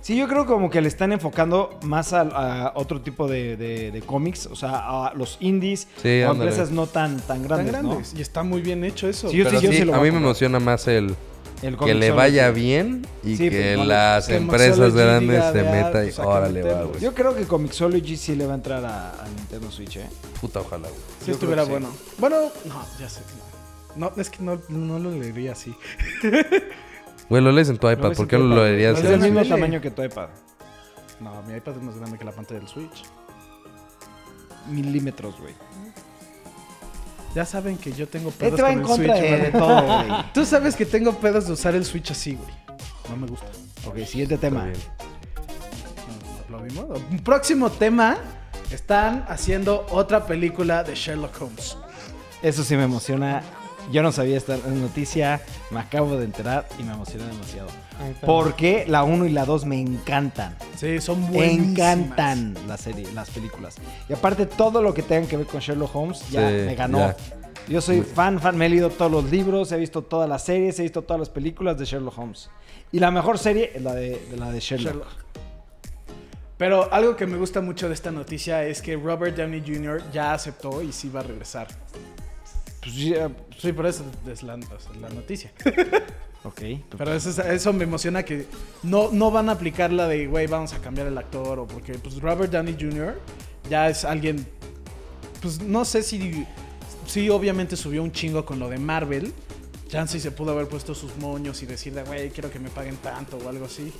[0.00, 3.90] Sí, yo creo como que le están enfocando más a, a otro tipo de, de-
[3.90, 6.50] de cómics, o sea, a los indies Sí, o ándale.
[6.50, 8.14] empresas no tan, tan Tan grandes, grandes.
[8.16, 9.28] Y está muy bien hecho eso.
[9.28, 10.88] Sí, yo Pero sí, yo sí, sí lo a mí me emociona más.
[10.88, 11.14] El
[11.60, 16.12] que le vaya bien y Sí, que pues, las que empresas grandes se metan y
[16.12, 17.00] pues, órale, va, güey.
[17.00, 20.08] Yo creo que Comixology sí le va a entrar a, a Nintendo Switch, ¿eh?
[20.40, 21.00] Puta, ojalá, güey.
[21.24, 21.88] Si estuviera bueno.
[22.18, 23.20] Bueno, no, ya sé.
[23.96, 25.74] No, No, es que no, no lo leería así.
[27.30, 29.32] Güey, lo lees en tu iPad, ¿por qué no lo leerías Es en del el
[29.32, 30.30] mismo tamaño que tu iPad.
[31.20, 33.04] No, mi iPad es más grande que la pantalla del Switch.
[34.68, 35.54] Milímetros, güey.
[37.34, 39.50] Ya saben que yo tengo pedos Este va con en el contra Switch, de, de
[39.58, 40.08] todo, güey.
[40.34, 42.50] Tú sabes que tengo pedos de usar el Switch así, güey.
[43.08, 43.46] No me gusta.
[43.86, 44.68] Ok, siguiente tema.
[47.10, 48.18] Un próximo tema.
[48.70, 51.76] Están haciendo otra película de Sherlock Holmes.
[52.42, 53.42] Eso sí me emociona.
[53.90, 55.40] Yo no sabía esta noticia,
[55.70, 57.68] me acabo de enterar y me emociona demasiado.
[58.24, 60.56] Porque la 1 y la 2 me encantan.
[60.76, 61.68] Sí, son Me buenísimas.
[61.70, 63.76] encantan las series, las películas.
[64.08, 66.98] Y aparte todo lo que tenga que ver con Sherlock Holmes ya Sí, me ganó.
[66.98, 67.16] ya.
[67.68, 70.78] Yo soy fan, fan, me he leído todos los libros, he visto todas las series,
[70.78, 72.48] he visto todas las películas de Sherlock Holmes.
[72.92, 74.86] Y la mejor serie es la de, de la de Sherlock.
[74.94, 75.08] Sherlock.
[76.56, 80.02] Pero algo que me gusta mucho de esta noticia es que Robert Downey Jr.
[80.12, 81.68] ya aceptó y sí va a regresar.
[82.82, 85.52] Pues ya, Sí, por eso es la, o sea, la noticia.
[86.44, 86.60] ok.
[86.96, 88.46] Pero eso, es- eso me emociona que
[88.82, 91.92] no, no van a aplicar la de, güey, vamos a cambiar el actor o porque
[91.94, 93.20] pues Robert Downey Jr.
[93.68, 94.46] ya es alguien,
[95.42, 96.46] pues no sé si,
[97.06, 99.32] sí obviamente subió un chingo con lo de Marvel.
[99.88, 103.36] Chance se pudo haber puesto sus moños y decirle, güey, quiero que me paguen tanto
[103.38, 103.92] o algo así.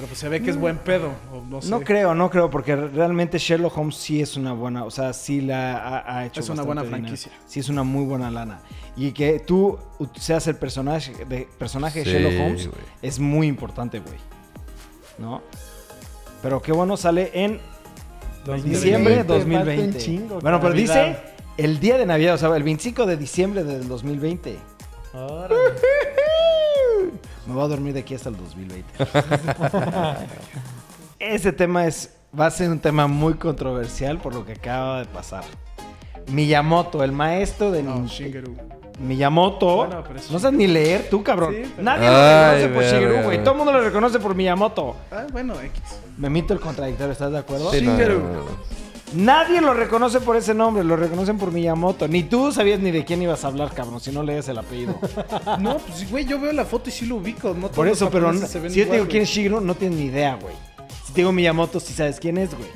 [0.00, 1.68] Pero pues se ve que es buen pedo, o no sé.
[1.68, 5.42] No creo, no creo, porque realmente Sherlock Holmes sí es una buena, o sea, sí
[5.42, 6.40] la ha, ha hecho.
[6.40, 7.02] Es una buena dinero.
[7.02, 7.32] franquicia.
[7.46, 8.62] Sí es una muy buena lana.
[8.96, 9.78] Y que tú
[10.14, 12.70] seas el personaje de, personaje de Sí, Sherlock Holmes
[13.02, 14.16] es muy importante, güey.
[15.18, 15.42] ¿No?
[16.40, 17.60] Pero qué bueno sale en
[18.46, 19.98] 2020, diciembre de falta un 2020.
[19.98, 21.18] chingo bueno, pero dice
[21.58, 24.56] el día de Navidad, o sea, el 25 de diciembre del 2020.
[27.46, 28.84] Me voy a dormir de aquí hasta el 2020.
[31.18, 35.06] Ese tema es, va a ser un tema muy controversial por lo que acaba de
[35.06, 35.44] pasar.
[36.28, 38.54] Miyamoto, el maestro de No, Shigeru.
[39.00, 39.76] Miyamoto.
[39.86, 41.54] Bueno, es- No sabes ni leer tú, cabrón.
[41.54, 42.82] Sí, pero- Nadie lo reconoce por.
[42.84, 43.38] Shigeru, güey.
[43.42, 44.96] Todo el mundo lo reconoce por Miyamoto.
[45.10, 45.82] Ah, bueno, X.
[46.18, 47.70] Me mito el contradictorio, ¿estás de acuerdo?
[47.72, 48.20] Sí, Shigeru.
[48.20, 48.44] no, no, no.
[49.12, 52.06] Nadie lo reconoce por ese nombre, lo reconocen por Miyamoto.
[52.06, 54.96] Ni tú sabías ni de quién ibas a hablar, cabrón, si no lees el apellido.
[55.58, 57.52] No, pues güey, yo veo la foto y sí lo ubico.
[57.54, 60.04] No Por eso, pero no- si yo te digo quién es Shigeru, no tienes ni
[60.06, 60.54] idea, güey.
[61.04, 62.68] Si te digo Miyamoto, sí sabes quién es, güey.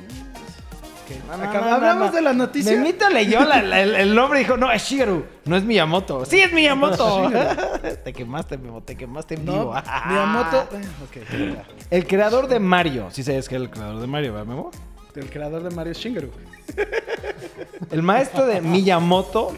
[1.29, 2.71] No, no, Hablamos de la noticia.
[2.73, 6.25] Memito leyó la- la- el, el nombre y dijo, no, es Shigeru, no es Miyamoto.
[6.25, 7.29] Sí, es Miyamoto.
[8.03, 9.73] te quemaste, Memo, te quemaste en vivo.
[10.07, 10.61] Miyamoto.
[10.75, 11.63] eh, ok, ya.
[11.91, 13.07] El creador de Mario.
[13.11, 14.71] Sí sabes que es el creador de Mario, ¿verdad, Memo?
[15.15, 16.29] El creador de Mario es Shigeru.
[17.91, 19.53] El maestro de Miyamoto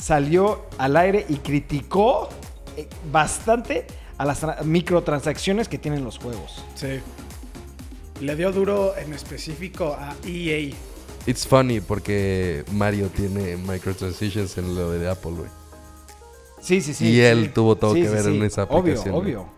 [0.00, 2.28] salió al aire y criticó
[2.76, 3.86] eh, bastante
[4.18, 6.64] a las tra- microtransacciones que tienen los juegos.
[6.74, 7.00] Sí.
[8.20, 10.72] Le dio duro en específico a EA.
[11.26, 15.48] It's funny porque Mario tiene microtransactions en lo de Apple, güey.
[16.60, 17.06] Sí, sí, sí.
[17.08, 17.20] Y sí.
[17.22, 18.36] él tuvo todo Sí, que sí, ver sí.
[18.36, 19.14] en esa aplicación.
[19.14, 19.48] obvio.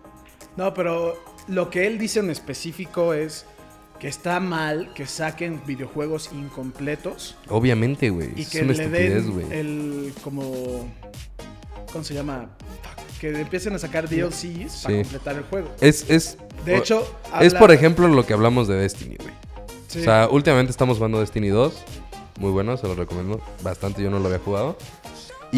[0.57, 1.15] No, pero
[1.49, 3.45] lo que él dice en específico es
[3.99, 8.31] que está mal que saquen videojuegos incompletos Obviamente, güey.
[8.37, 10.89] y Es que una le den el como
[11.93, 12.51] ¿cómo se llama?
[13.21, 15.03] Que empiecen a sacar DLCs para Sí.
[15.03, 15.71] completar el juego.
[15.81, 17.01] Es, es, De hecho,
[17.41, 19.31] es habla- por ejemplo lo que hablamos de Destiny, güey.
[19.89, 20.01] Sí.
[20.01, 21.73] O sea, últimamente estamos jugando Destiny 2.
[22.39, 24.03] Muy bueno, se lo recomiendo bastante.
[24.03, 24.77] Yo no lo había jugado.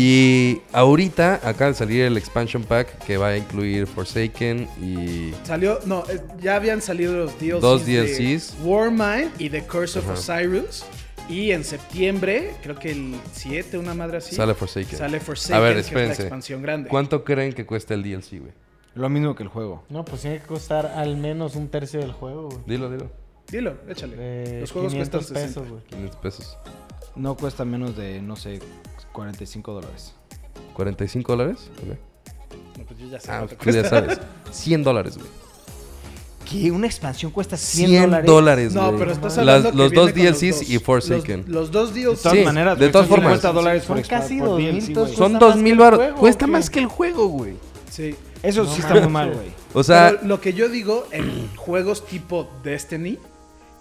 [0.01, 5.81] Y ahorita acaba de salir el expansion pack que va a incluir Forsaken y Salió,
[5.87, 7.61] no, eh, ya habían salido los DLCs.
[7.61, 8.55] Dos DLCs.
[8.63, 10.09] Warmind y The Curse of.
[10.11, 10.85] Osiris.
[11.29, 14.37] Y en septiembre, creo que el 7, una madre así.
[14.37, 14.97] sale Forsaken.
[14.97, 16.89] Sale Forsaken, A ver, que es la expansión grande.
[16.89, 18.53] ¿Cuánto creen que cuesta el DLC, güey?
[18.95, 19.83] Lo mismo que el juego.
[19.89, 22.61] No, pues tiene que costar al menos un tercio del juego, güey.
[22.67, 23.11] Dilo, dilo.
[23.51, 24.17] Dilo, échale.
[24.17, 25.61] De Los juegos 500 cuestan 60.
[25.61, 25.83] pesos, güey.
[25.87, 26.57] 500 pesos.
[27.17, 28.61] No cuesta menos de, no sé,
[29.19, 30.15] 45 dólares.
[30.77, 31.71] ¿45 dólares?
[31.77, 32.79] Ok.
[32.79, 34.21] No, pues yo ya sé Ah, cuánto tú ya sabes.
[34.53, 35.29] 100 dólares, güey.
[36.49, 36.71] ¿Qué?
[36.71, 38.27] ¿Una expansión cuesta 100, 100 dólares?
[38.27, 38.99] dólares, No, güey.
[39.01, 40.71] pero estás Las- hablando que Los dos con DLCs dos.
[40.71, 41.41] y Forsaken.
[41.41, 42.23] Los, los dos De DLCs.
[42.23, 43.29] todas Sí, maneras, de todas formas.
[43.31, 45.03] cuesta dólares Son expa- casi por 2000 DLC, pesos.
[45.05, 45.17] güey.
[45.17, 45.99] Son Cuesta 2 más mil que el baros.
[45.99, 46.53] juego, Cuesta ¿o qué?
[46.53, 47.55] más que el juego, güey.
[47.91, 48.15] Sí.
[48.45, 49.49] Eso No sí está muy mal, güey.
[49.75, 53.19] O sea, Pero lo que yo digo en juegos tipo Destiny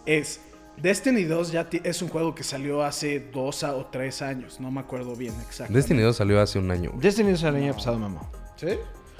[0.07, 0.41] es.
[0.81, 4.59] Destiny 2 ya es un juego que salió hace dos a- o tres años.
[4.59, 5.73] No me acuerdo bien exacto.
[5.73, 7.01] Destiny 2 salió hace un año, güey.
[7.01, 8.21] Destiny es el año pasado, mamá.
[8.55, 8.67] ¿Sí?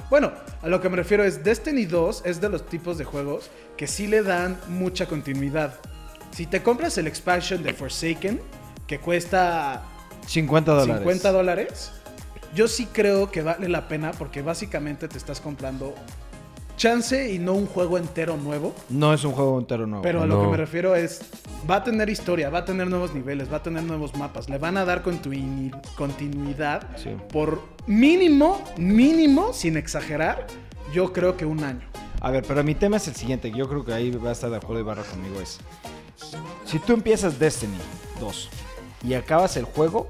[0.09, 3.49] Bueno, a lo que me refiero es Destiny 2 es de los tipos de juegos
[3.75, 5.73] que sí le dan mucha continuidad.
[6.31, 8.39] Si te compras el expansion de Forsaken,
[8.85, 9.83] que cuesta
[10.27, 10.97] 50 dólares.
[10.99, 11.91] 50 dólares,
[12.53, 15.95] yo sí creo que vale la pena porque básicamente te estás comprando
[16.77, 18.73] chance y no un juego entero nuevo.
[18.89, 20.01] No es un juego entero nuevo.
[20.03, 20.41] Pero a lo No.
[20.43, 21.21] que me refiero es,
[21.69, 24.57] va a tener historia, va a tener nuevos niveles, va a tener nuevos mapas, le
[24.57, 27.09] van a dar continui- continuidad Sí.
[27.33, 30.47] por mínimo, mínimo, sin exagerar,
[30.93, 31.81] yo creo que un año.
[32.21, 33.51] A ver, pero mi tema es el siguiente.
[33.51, 35.39] Yo creo que ahí va a estar de acuerdo Ibarra conmigo.
[35.41, 35.59] Es,
[36.65, 37.77] si tú empiezas Destiny
[38.19, 38.49] 2
[39.03, 40.07] y acabas el juego,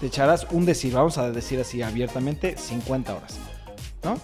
[0.00, 3.38] te echarás un decir, vamos a decir así abiertamente, 50 horas.
[4.02, 4.18] ¿No?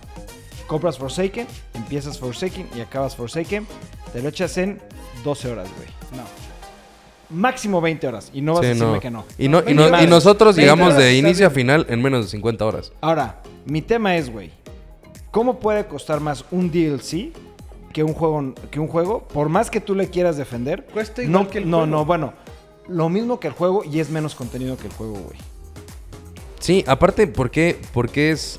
[0.67, 3.67] Compras Forsaken, empiezas Forsaken y acabas Forsaken,
[4.13, 4.81] te lo echas en
[5.25, 5.89] 12 horas, güey.
[6.21, 6.25] No.
[7.31, 8.31] Máximo 20 horas.
[8.33, 9.01] Y no vas a decirme no.
[9.01, 9.25] que no.
[9.39, 10.09] Y, no, y, 20 no- y horas.
[10.09, 12.93] nosotros 20 llegamos horas de inicio a final en menos de 50 horas.
[13.01, 14.51] Ahora, mi tema es, güey,
[15.31, 17.33] ¿cómo puede costar más un DLC
[17.93, 19.23] que un juego, que un juego?
[19.29, 20.85] Por más que tú le quieras defender.
[20.93, 21.91] Cuesta igual no, que el No, juego.
[21.91, 22.33] no, bueno,
[22.89, 25.39] lo mismo que el juego y es menos contenido que el juego, güey.
[26.61, 28.59] Sí, aparte, ¿por qué, por qué es...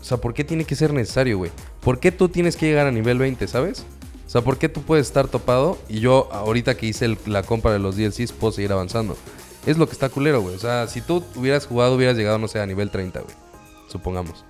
[0.00, 1.50] O sea, ¿por qué tiene que ser necesario, güey?
[1.80, 3.84] ¿Por qué tú tienes que llegar a nivel 20, sabes?
[4.26, 7.42] O sea, ¿por qué tú puedes estar topado y yo ahorita que hice el- la
[7.42, 9.16] compra de los DLCs puedo seguir avanzando?
[9.66, 10.54] Es lo que está culero, güey.
[10.54, 13.34] O sea, si tú hubieras jugado, hubieras llegado, no sé, a nivel 30, güey.
[13.88, 14.44] Supongamos.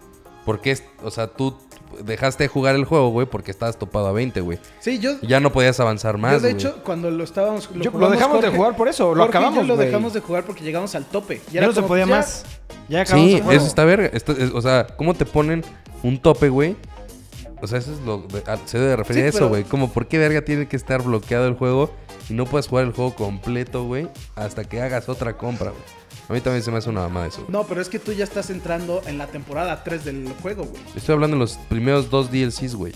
[0.45, 0.73] ¿Por qué?
[0.73, 1.57] es- O sea, tú
[2.05, 4.59] dejaste de jugar el juego, güey, porque estabas topado a 20, güey.
[4.81, 6.65] Sí, yo, Ya no podías avanzar más, yo de güey.
[6.65, 7.69] hecho, cuando lo estábamos...
[7.73, 9.87] Yo- lo jugamos dejamos de jugar por eso, lo Jorge y acabamos, lo güey.
[9.87, 11.41] dejamos de jugar porque llegamos al tope.
[11.51, 12.45] Y Ya era no se como, podía ya, más.
[12.89, 13.59] Ya acabamos Sí, el juego.
[13.59, 14.11] eso está verga.
[14.13, 15.65] Esto es- o sea, ¿cómo te ponen
[16.03, 16.77] un tope, güey?
[17.61, 18.19] O sea, eso es lo.
[18.23, 19.65] de- a- se debe referir Sí, a eso, pero- güey.
[19.65, 21.91] Como, ¿por qué verga tiene que estar bloqueado el juego
[22.31, 24.09] y no puedes jugar el juego completo, güey?
[24.37, 25.83] Hasta que hagas otra compra, güey.
[26.29, 27.51] A mí también se me hace una mamada eso, güey.
[27.51, 30.81] No, pero es que tú ya estás entrando en la temporada 3 del juego, güey.
[30.95, 32.93] Estoy hablando de los primeros dos DLCs, güey.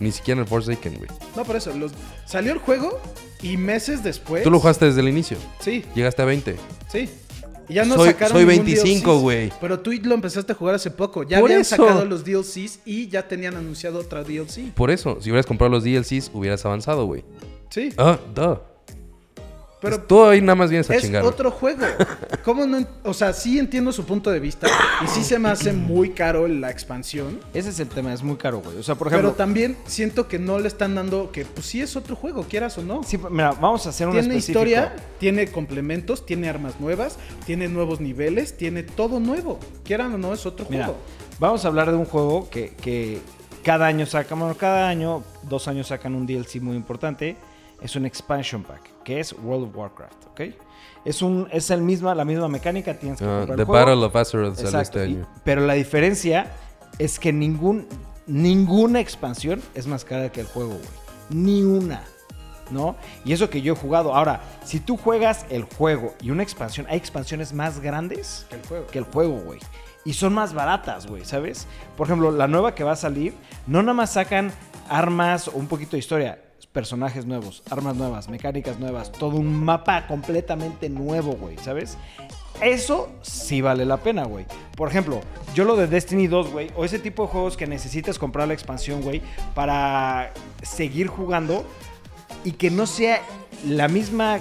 [0.00, 1.08] Ni siquiera en el Forsaken, güey.
[1.36, 1.92] No, por eso, los,
[2.26, 3.00] salió el juego
[3.42, 4.42] y meses después...
[4.42, 5.38] Tú lo jugaste desde el inicio.
[5.60, 6.56] Sí, Llegaste a 20.
[6.88, 7.08] sí.
[7.68, 9.52] Y ya no Soy- sacaron soy ningún 25, DLCs, güey.
[9.60, 11.22] Pero tú lo empezaste a jugar hace poco.
[11.22, 11.76] Ya Por habían eso.
[11.76, 14.72] sacado los DLCs y ya tenían anunciado otra DLC.
[14.74, 17.24] Por eso, si hubieras comprado los DLCs, hubieras avanzado, güey.
[17.70, 18.58] Sí, Ah, duh.
[19.84, 21.24] Pero Tú ahí nada más vienes a es chingar.
[21.24, 21.84] otro juego.
[22.44, 22.78] ¿Cómo no?
[22.78, 24.66] en- O sea, sí entiendo su punto de vista
[25.04, 27.40] y sí se me hace muy caro la expansión.
[27.54, 28.76] Ese es el tema, es muy caro, güey.
[28.78, 31.80] O sea, por ejemplo, Pero también siento que no le están dando que, pues sí
[31.80, 33.02] es otro juego, quieras o no.
[33.04, 34.58] sí, mira, vamos a hacer un tiene específico.
[34.60, 37.16] historia, tiene complementos, tiene armas nuevas,
[37.46, 39.58] tiene nuevos niveles, tiene todo nuevo.
[39.84, 41.00] Quieran o no, es otro Mira, juego.
[41.38, 43.20] vamos a hablar de un juego que, que
[43.62, 47.36] cada año sacan, bueno, cada año, dos años sacan un DLC muy importante.
[47.80, 50.40] Es un expansion pack, que es World of Warcraft, ¿ok?
[51.04, 53.86] Es, un, es el misma, la misma mecánica, tienes que Ah, comprar The el juego.
[53.86, 55.28] Battle of Azeroth salió Exacto, este y- año.
[55.44, 56.50] pero la diferencia
[56.98, 57.86] es que ningún,
[58.26, 60.88] ninguna expansión es más cara que el juego, güey.
[61.30, 62.04] Ni una.
[62.70, 62.96] ¿No?
[63.26, 64.14] Y eso que yo he jugado.
[64.14, 68.66] Ahora, si tú juegas el juego y una expansión, hay expansiones más grandes Que el
[68.66, 68.86] juego.
[68.86, 69.60] que el juego, güey.
[70.06, 71.66] Y son más baratas, güey, ¿sabes?
[71.94, 73.34] Por ejemplo, la nueva que va a salir,
[73.66, 74.50] no nada más sacan
[74.88, 76.38] armas o un poquito de historia,
[76.74, 81.96] personajes nuevos, armas nuevas, mecánicas nuevas, todo un mapa completamente nuevo, güey, ¿sabes?
[82.60, 84.44] Eso sí vale la pena, güey.
[84.76, 85.20] Por ejemplo,
[85.54, 88.54] yo lo de Destiny 2, güey, o ese tipo de juegos que necesitas comprar la
[88.54, 89.22] expansión, güey,
[89.54, 90.32] para
[90.62, 91.64] seguir jugando
[92.42, 93.22] y que no sea
[93.64, 94.40] la misma,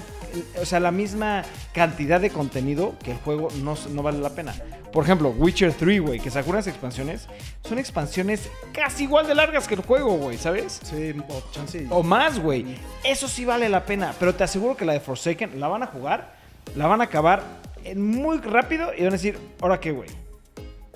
[0.59, 4.55] o sea, la misma cantidad de contenido que el juego no, no vale la pena.
[4.93, 7.27] Por ejemplo, Witcher 3, güey, que sacó unas expansiones,
[7.63, 10.81] son expansiones casi igual de largas que el juego, güey, ¿sabes?
[10.83, 11.87] Sí, o chance.
[11.89, 12.77] O más, güey.
[13.03, 14.13] Eso sí vale la pena.
[14.19, 16.35] Pero te aseguro que la de Forsaken la van a jugar,
[16.75, 17.43] la van a acabar
[17.83, 20.09] en muy rápido y van a decir, ¿ahora qué, güey?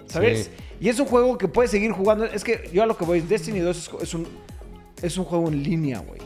[0.05, 0.51] ¿Sabes?
[0.55, 0.63] Sí.
[0.79, 2.25] Y es un juego que puedes seguir jugando.
[2.25, 4.27] Es que yo a lo que voy, Destiny 2 es, es un,
[5.01, 6.21] es un juego en línea, güey.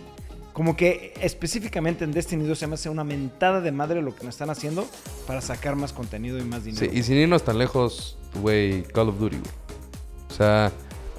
[0.54, 4.26] Como que específicamente en Destiny 2 se me hace una mentada de madre lo que
[4.26, 4.86] nos están haciendo
[5.26, 6.92] para sacar más contenido y más dinero.
[6.92, 9.52] Sí, y sin irnos tan lejos, güey, Call of Duty, güey.
[10.30, 10.72] O sea,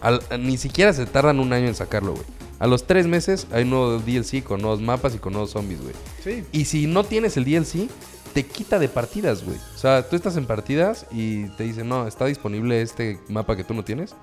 [0.03, 2.27] al- ni siquiera se tardan un año en sacarlo, güey.
[2.59, 5.81] A los tres meses hay un nuevo DLC con nuevos mapas y con nuevos zombies,
[5.81, 5.95] güey.
[6.23, 6.45] Sí.
[6.53, 7.89] Y si no tienes el DLC,
[8.35, 9.57] te quita de partidas, güey.
[9.75, 13.65] O sea, tú estás en partidas y te dicen, no, está disponible este mapa que
[13.65, 14.15] tú no tienes.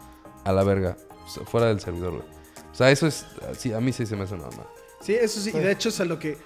[0.45, 0.95] A la verga.
[1.26, 2.24] O sea, fuera del servidor, güey.
[2.72, 3.26] O sea, eso es.
[3.58, 4.65] Sí, a mí sí se me hace una mamá.
[5.01, 5.49] Sí, eso sí.
[5.53, 6.38] Y de hecho es a lo que...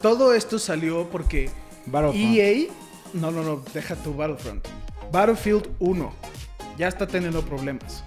[0.00, 1.48] Todo esto salió porque.
[2.14, 2.66] EA...
[3.14, 3.62] No, no, no.
[3.72, 4.66] Deja tu Battlefront.
[5.12, 6.12] Battlefield 1
[6.76, 8.04] ya está teniendo problemas.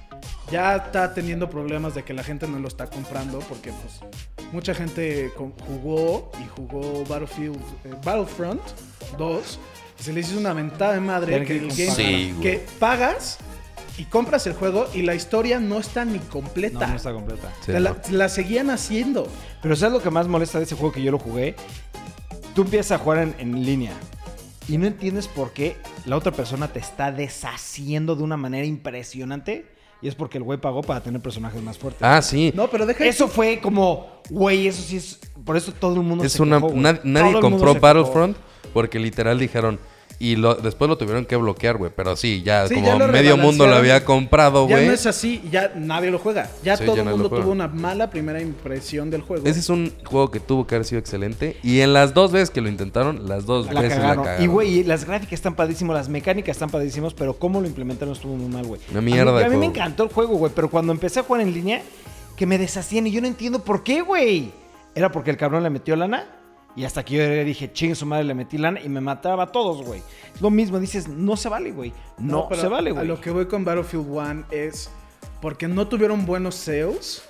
[0.51, 3.99] Ya está teniendo problemas de que la gente no lo está comprando porque pues
[4.51, 5.31] mucha gente
[5.65, 8.61] jugó y jugó Battlefield eh, Battlefront
[9.17, 9.59] 2
[9.99, 12.41] y se les hizo una mentada de madre que, que el game- Sí, güey.
[12.41, 13.39] que pagas
[13.97, 16.87] y compras el juego y la historia no está ni No, completa.
[16.87, 17.51] no está completa.
[17.65, 17.95] Sí, la, no.
[18.11, 19.27] la seguían haciendo.
[19.61, 21.55] Pero ¿sabes lo que más molesta de ese juego que yo lo jugué?
[22.53, 23.93] Tú empiezas a jugar en, en línea
[24.67, 29.75] y no entiendes por qué la otra persona te está deshaciendo de una manera impresionante.
[29.99, 32.03] Y es porque el güey pagó para tener personajes más fuertes.
[32.03, 32.51] Ah, sí.
[32.55, 35.19] No, pero deja Eso fue como, güey, eso sí es.
[35.43, 38.37] Por eso todo el mundo es se una quejó, na- nadie compró Battlefront
[38.73, 39.79] porque literal dijeron
[40.19, 41.91] y lo, después lo tuvieron que bloquear, güey.
[41.95, 44.87] Pero sí, ya Sí, como ya medio mundo lo había comprado, Ya güey.
[44.87, 46.49] no es así, ya nadie lo juega.
[46.63, 49.45] Ya Sí, todo ya el mundo tuvo una mala primera impresión del juego.
[49.45, 51.57] Ese es un juego que tuvo que haber sido excelente.
[51.63, 54.17] Y en las dos veces que lo intentaron, las dos La veces cagaron.
[54.17, 54.43] la cagaron.
[54.43, 58.35] Y, güey, las gráficas están padísimas, las mecánicas están padísimas, pero cómo lo implementaron estuvo
[58.35, 58.81] muy mal, güey.
[58.91, 59.63] Una mierda A mí, a mí me juego.
[59.73, 61.81] encantó el juego, güey, pero cuando empecé a jugar en línea,
[62.35, 64.51] que me deshacían y yo no entiendo por qué, güey.
[64.95, 66.25] Era porque el cabrón le metió lana
[66.77, 69.47] y hasta que yo dije, chingue su madre, le metí lana y me mataba a
[69.47, 70.01] todos, güey.
[70.39, 71.91] Lo mismo, dices, no se vale, güey.
[72.19, 73.07] No, pero se vale, A güey.
[73.07, 74.89] lo que voy con Battlefield 1 es
[75.41, 77.23] porque no tuvieron buenos sales.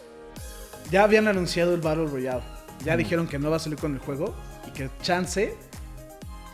[0.92, 2.44] Ya habían anunciado el Battle Royale.
[2.86, 4.36] Ya dijeron que no va a salir con el juego
[4.68, 5.56] y que chance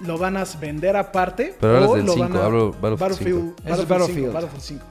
[0.01, 1.55] lo van a vender aparte.
[1.59, 3.73] Pero hablas o del lo 5, van a- hablo Battlefield Battlefield, 5.
[3.73, 4.33] Eso es Battlefield, Battlefield.
[4.33, 4.85] 5, Battlefield 5.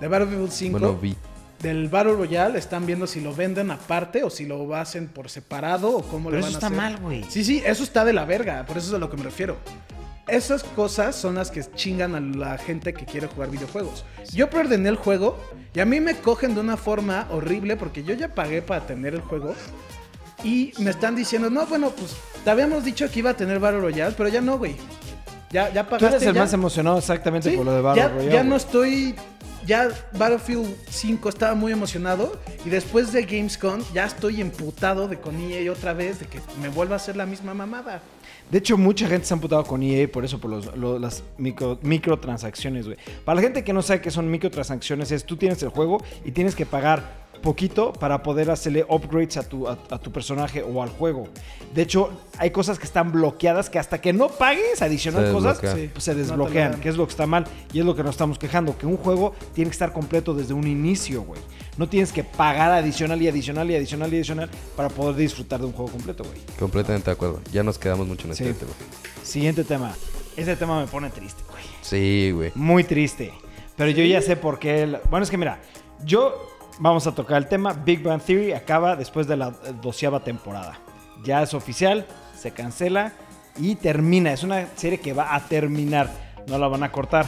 [0.00, 1.16] De Battlefield 5, Bueno, vi.
[1.64, 5.96] Del Battle Royale, están viendo si lo venden aparte o si lo hacen por separado
[5.96, 6.76] o cómo Pero lo eso van a está hacer.
[6.76, 7.24] mal, güey.
[7.28, 9.56] Sí, sí, eso está de la verga, por eso es a lo que me refiero.
[10.28, 14.04] Esas cosas son las que chingan a la gente que quiere jugar videojuegos.
[14.32, 15.38] Yo preordené el juego
[15.74, 19.14] y a mí me cogen de una forma horrible porque yo ya pagué para tener
[19.14, 19.54] el juego
[20.42, 23.80] y me están diciendo, no, bueno, pues te habíamos dicho que iba a tener Battle
[23.80, 24.76] Royale, pero ya no, güey.
[25.50, 26.16] Ya, ya Tú pagaste.
[26.16, 26.40] eres el ya.
[26.40, 29.14] más emocionado exactamente Sí, por lo de Battle ya, Royale, ya no estoy.
[29.66, 32.38] Ya Battlefield 5 estaba muy emocionado.
[32.64, 36.20] Y después de Gamescom, ya estoy emputado de con EA otra vez.
[36.20, 38.00] De que me vuelva a hacer la misma mamada.
[38.50, 41.22] De hecho, mucha gente se ha amputado con EA por eso, por los, lo- las
[41.38, 42.98] micro- microtransacciones, güey.
[43.24, 46.30] Para la gente que no sabe qué son microtransacciones, es tú tienes el juego y
[46.32, 50.82] tienes que pagar poquito para poder hacerle upgrades a tu, a, a tu personaje o
[50.82, 51.28] al juego.
[51.72, 55.58] De hecho, hay cosas que están bloqueadas que hasta que no pagues adicional Se cosas.
[55.76, 55.90] Sí.
[55.92, 58.38] pues se desbloquean, que es lo que está mal y es lo que nos estamos
[58.38, 61.40] quejando, que un juego tiene que estar completo desde un inicio, güey.
[61.76, 65.66] No tienes que pagar adicional y adicional y adicional y adicional para poder disfrutar de
[65.66, 66.38] un juego completo, güey.
[66.58, 67.40] Completamente de acuerdo.
[67.52, 68.58] Ya nos quedamos mucho en este Sí.
[68.58, 68.72] tema.
[69.22, 69.92] Siguiente tema.
[70.36, 71.62] Este tema me pone triste, güey.
[71.82, 72.52] Sí, güey.
[72.54, 73.32] Muy triste.
[73.76, 74.82] Pero yo ya sé por qué.
[74.84, 75.60] el- Bueno, es que mira,
[76.04, 77.72] yo vamos a tocar el tema.
[77.72, 79.50] Big Bang Theory acaba después de la
[79.82, 80.78] doceava temporada.
[81.24, 82.06] Ya es oficial,
[82.36, 83.12] se cancela
[83.58, 84.32] y termina.
[84.32, 86.10] Es una serie que va a terminar.
[86.46, 87.26] No la van a cortar.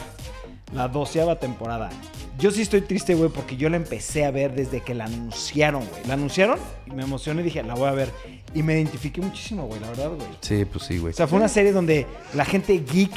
[0.73, 1.89] La doceava temporada.
[2.37, 5.83] Yo sí estoy triste, güey, porque yo la empecé a ver desde que la anunciaron,
[5.87, 6.05] güey.
[6.05, 8.11] La anunciaron y me emocioné y dije, la voy a ver.
[8.53, 10.27] Y me identifiqué muchísimo, güey, la verdad, güey.
[10.41, 11.13] Sí, pues sí, güey.
[11.13, 12.05] O sea, fue una serie donde
[12.35, 13.11] la gente geek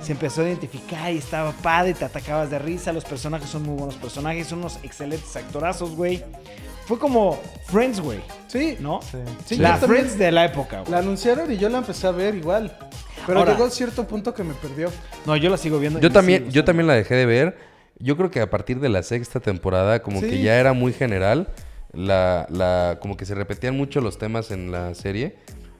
[0.00, 3.76] se empezó a identificar y estaba padre, te atacabas de risa, los personajes son muy
[3.76, 6.22] buenos personajes, son unos excelentes actorazos, güey.
[6.86, 9.00] Fue como Friends, güey, Sí, ¿no?
[9.02, 9.18] Sí.
[9.44, 10.92] Sí, la Friends de la época, güey.
[10.92, 12.76] La anunciaron y yo la empecé a ver igual.
[13.26, 14.88] Pero Ahora- llegó a cierto punto que me perdió.
[15.24, 15.98] No, yo la sigo viendo.
[15.98, 17.58] Yo también, yo también la dejé de ver.
[17.98, 20.28] Yo creo que a partir de la sexta temporada, como Sí.
[20.28, 21.48] que ya era muy general.
[21.92, 25.36] La, la, como que se repetían mucho los temas en la serie.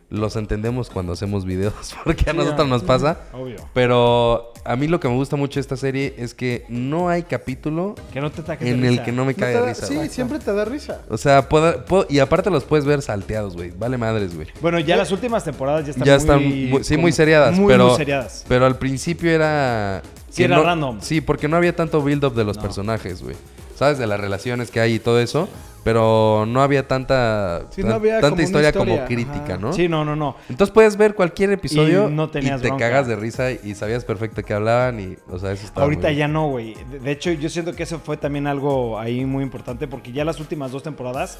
[0.08, 3.18] Los entendemos cuando hacemos videos, porque a Sí, nosotros nos pasa.
[3.32, 3.56] Obvio.
[3.74, 7.24] Pero a mí lo que me gusta mucho de esta serie es que no hay
[7.24, 9.04] capítulo Que no te en el risa.
[9.04, 9.86] que no me ¿No cae da- risa.
[9.86, 11.00] sí, siempre te da risa.
[11.08, 13.72] O sea, puedo- puedo- y aparte los puedes ver salteados, güey.
[13.72, 14.46] Vale madres, güey.
[14.60, 16.20] Bueno, ya las últimas temporadas ya están Ya muy...
[16.20, 17.58] están, muy- sí, como- muy seriadas.
[17.58, 18.44] Muy, pero, muy seriadas.
[18.46, 20.02] pero al principio era...
[20.30, 20.98] Sí, era no- random.
[21.00, 22.62] Sí, porque no había tanto build-up de los No.
[22.62, 23.34] personajes, güey.
[23.76, 23.98] ¿Sabes?
[23.98, 25.48] De las relaciones que hay y todo eso.
[25.84, 29.58] Pero no había tanta, Sí, no había tanta como historia, como crítica, ajá.
[29.58, 29.72] ¿no?
[29.72, 30.34] Sí, no, no, no.
[30.48, 32.86] Entonces puedes ver cualquier episodio Y y, no tenías te bronca.
[32.86, 36.16] cagas de risa y sabías perfecto qué hablaban y, o sea, eso estaba Ahorita muy
[36.16, 36.74] ya no, güey.
[36.90, 40.40] De, hecho, yo siento que eso fue también algo ahí muy importante porque ya las
[40.40, 41.38] últimas dos temporadas,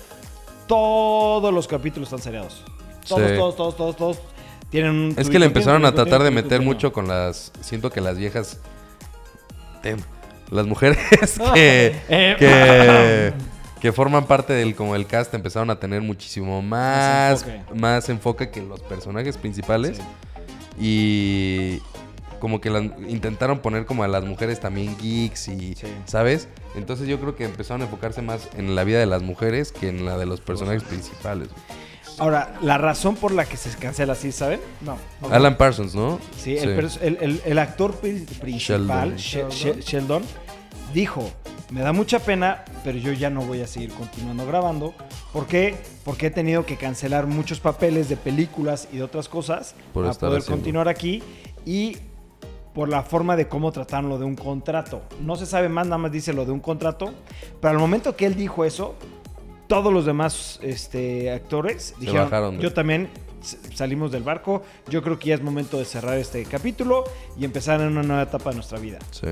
[0.68, 2.62] todos los capítulos están seriados.
[3.08, 3.36] Todos, Sí.
[3.36, 4.18] todos, todos, todos, todos
[4.70, 5.14] tienen un...
[5.16, 7.50] Es que le empezaron a tratar de meter mucho con las...
[7.62, 8.60] Siento que las viejas...
[9.82, 9.96] Tem,
[10.50, 10.98] las mujeres
[11.54, 13.32] que, Eh, que,
[13.80, 18.50] que forman parte del como el cast empezaron a tener muchísimo más, Más más enfoque,
[18.50, 19.98] que los personajes principales.
[19.98, 20.02] Sí.
[20.78, 21.82] Y
[22.38, 25.74] como que las, intentaron poner como a las mujeres también geeks y...
[25.74, 25.86] Sí.
[26.04, 26.48] ¿Sabes?
[26.74, 29.88] Entonces yo creo que empezaron a enfocarse más en la vida de las mujeres que
[29.88, 31.48] en la de los personajes principales.
[32.18, 34.60] Ahora, la razón por la que se cancela así, ¿saben?
[34.80, 34.96] No.
[35.30, 36.18] Alan Parsons, ¿no?
[36.38, 36.70] Sí, El,
[37.02, 39.16] el- el- el actor pri- principal, Sheldon.
[39.16, 40.22] She- She- Sheldon,
[40.94, 41.28] dijo,
[41.70, 44.94] me da mucha pena, pero yo ya no voy a seguir continuando grabando.
[45.32, 45.76] ¿Por qué?
[46.04, 50.14] Porque he tenido que cancelar muchos papeles de películas y de otras cosas Por para
[50.18, 50.56] poder haciendo.
[50.56, 51.22] continuar aquí.
[51.66, 51.98] Y
[52.74, 55.02] por la forma de cómo trataron lo de un contrato.
[55.20, 57.12] No se sabe más, nada más dice lo de un contrato.
[57.60, 58.94] Pero al momento que él dijo eso,
[59.68, 63.08] todos los demás este, actores dijeron, bajaron yo también
[63.74, 67.04] salimos del barco, yo creo que ya es momento de cerrar este capítulo
[67.38, 68.98] y empezar en una nueva etapa de nuestra vida.
[69.12, 69.28] Sí.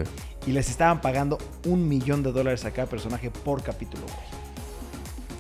[0.47, 4.05] Y les estaban pagando un millón de dólares a cada personaje por capítulo.
[4.05, 4.45] güey.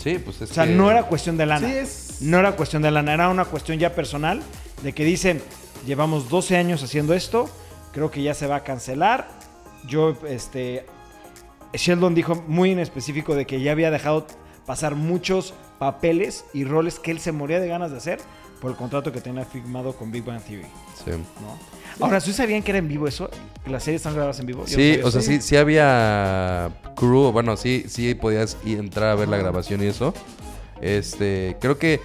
[0.03, 1.67] Sí, pues es O sea, que- no era cuestión de lana.
[1.69, 4.43] Sí, es- No era cuestión de lana, era una cuestión ya personal
[4.83, 5.41] de que dicen,
[5.87, 7.49] llevamos 12 años haciendo esto,
[7.93, 9.29] creo que ya se va a cancelar.
[9.87, 10.85] Yo, este,
[11.75, 14.27] Sheldon dijo muy en específico de que ya había dejado
[14.67, 18.21] pasar muchos papeles y roles que él se moría de ganas de hacer
[18.61, 20.67] por el contrato que tenía firmado con Big Bang Theory.
[21.05, 21.11] Sí.
[21.11, 22.05] ¿no?
[22.05, 23.29] Ahora, ¿sí sabían que era en vivo eso?
[23.63, 24.65] ¿Que las series están grabadas en vivo?
[24.67, 29.15] Yo Sí, o sea, sí, sí había crew, bueno, sí, sí podías ir- entrar a
[29.15, 30.15] ver la grabación y eso.
[30.81, 32.01] Este, creo que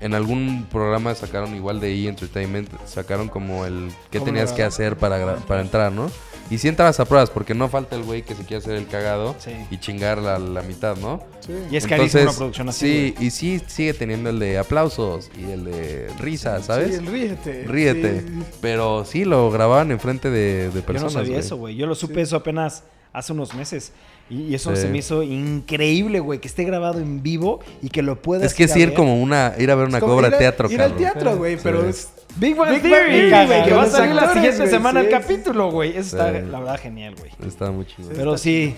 [0.00, 2.08] en algún programa sacaron igual de E!
[2.08, 6.10] Entertainment, sacaron como el qué ¿Cómo tenías que hacer para, para entrar, ¿no?
[6.50, 8.86] Y sí entrabas a pruebas, porque no falta el güey que se quiere hacer el
[8.86, 9.52] cagado Sí.
[9.70, 11.22] y chingar la, la mitad, ¿no?
[11.40, 11.52] Sí.
[11.70, 12.86] Y es carísimo una producción así.
[12.86, 13.26] Sí, güey.
[13.26, 16.88] y sí sigue teniendo el de aplausos y el de risas, ¿sabes?
[16.88, 17.64] Sí, el ríete.
[17.66, 18.20] Ríete.
[18.20, 18.26] Sí.
[18.60, 21.12] Pero sí lo grababan enfrente de, de Yo no personas.
[21.14, 21.40] sabía güey.
[21.40, 21.76] eso, güey.
[21.76, 22.84] Yo lo supe eso apenas
[23.14, 23.92] hace unos meses.
[24.28, 24.82] Y, y eso Sí.
[24.82, 26.40] se me hizo increíble, güey.
[26.40, 29.20] Que esté grabado en vivo y que lo puedas Es que ir sí ir como
[29.22, 30.98] una, ir a ver una Es cobra ir de a- teatro, Ir al cabrón.
[31.12, 31.60] teatro, güey, Sí.
[31.62, 32.08] pero es...
[32.36, 33.64] Big Bang Big Theory, Bang Theory, güey.
[33.64, 35.12] Que va a salir la siguiente güey, semana el sí.
[35.12, 35.90] capítulo, güey.
[35.96, 36.46] Eso está, Sí.
[36.50, 37.30] la verdad, genial, güey.
[37.46, 38.10] Está muy chido.
[38.14, 38.74] Pero sí,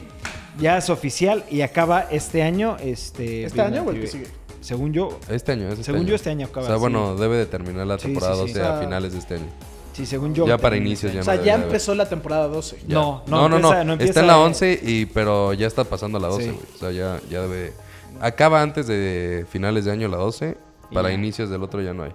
[0.61, 2.77] ya es oficial y acaba este año.
[2.81, 4.27] Este, ¿Este año o el que sigue?
[4.61, 6.09] Según yo, Este año, es este según año.
[6.09, 6.65] yo, este año acaba.
[6.65, 6.81] O sea, sí.
[6.81, 8.47] bueno, debe de terminar la Sí, temporada sí, sí.
[8.49, 9.47] 12 O sea, a finales de este año.
[9.93, 10.47] Sí, según yo.
[10.47, 11.21] Ya para inicios ya.
[11.21, 12.79] O sea, no ya empezó la temporada 12.
[12.87, 12.95] Ya.
[12.97, 13.97] No, no no, no, empieza- no.
[13.97, 16.51] no Está en la empieza- 11, y, pero ya está pasando la 12, Sí.
[16.51, 16.63] güey.
[16.75, 17.73] O sea, ya, ya debe...
[18.21, 20.57] Acaba antes de finales de año la 12.
[20.93, 21.15] Para ya.
[21.15, 22.13] inicios del otro ya no hay.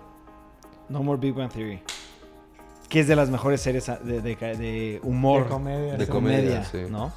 [0.91, 1.81] No More Big Bang Theory.
[2.89, 5.43] Que es de las mejores series de, de- de humor.
[5.45, 5.93] De comedia.
[5.97, 6.11] De sí.
[6.11, 6.79] comedia, sí.
[6.89, 7.11] ¿no?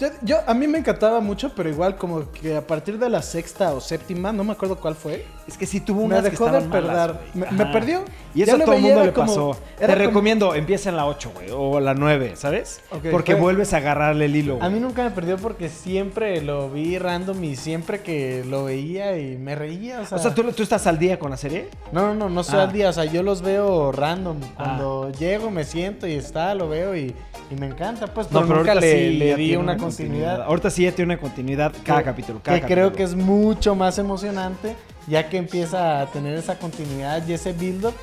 [0.00, 3.22] Yo, yo- a mí me encantaba mucho, pero igual como que a partir de la
[3.22, 6.30] sexta o séptima, no me acuerdo cuál fue, Es que sí tuvo me unas que
[6.30, 7.50] dejó de malas, güey.
[7.52, 8.04] Me, perdió.
[8.34, 9.56] Y eso a todo el mundo le como- pasó.
[9.78, 12.80] Te como- recomiendo, empieza en la 8, güey, o la 9, ¿sabes?
[13.10, 14.80] Porque fue- vuelves a agarrarle el hilo, A mí güey.
[14.80, 19.54] nunca me perdió porque siempre lo vi random y siempre que lo veía y me
[19.56, 20.00] reía.
[20.00, 21.68] O sea, O sea, ¿tú, ¿tú estás al día con la serie?
[21.90, 22.62] no, no, no, no Ah.
[22.62, 22.88] al día.
[22.88, 24.38] O sea, yo los veo random.
[24.56, 27.14] Cuando llego, me siento y está, lo veo y,
[27.50, 28.06] y me encanta.
[28.06, 30.42] Pues, pero, nunca ahorita le, sí le di una continuidad.
[30.42, 32.40] Ahorita sí ya tiene una continuidad cada Que- capítulo.
[32.42, 34.74] Cada que creo que es mucho más emocionante
[35.06, 37.94] ya que empieza a tener esa continuidad y ese build-up.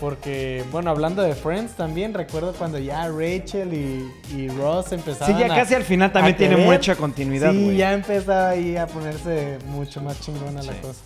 [0.00, 5.40] Porque, bueno, hablando de Friends también, recuerdo cuando ya Rachel y, y Ross empezaban Sí,
[5.40, 7.76] ya a- casi al final también tiene mucha continuidad, Sí, güey.
[7.78, 10.78] ya empezaba ahí a ponerse mucho más chingona la Sí.
[10.82, 11.00] cosa.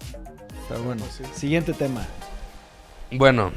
[0.68, 1.04] Pero bueno,
[1.36, 2.04] siguiente tema.
[3.12, 3.52] Bueno,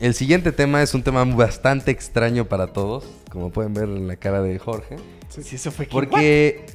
[0.00, 4.16] el siguiente tema es un tema bastante extraño para todos, como pueden ver en la
[4.16, 4.96] cara de Jorge.
[5.30, 6.66] Sí, eso fue que- Porque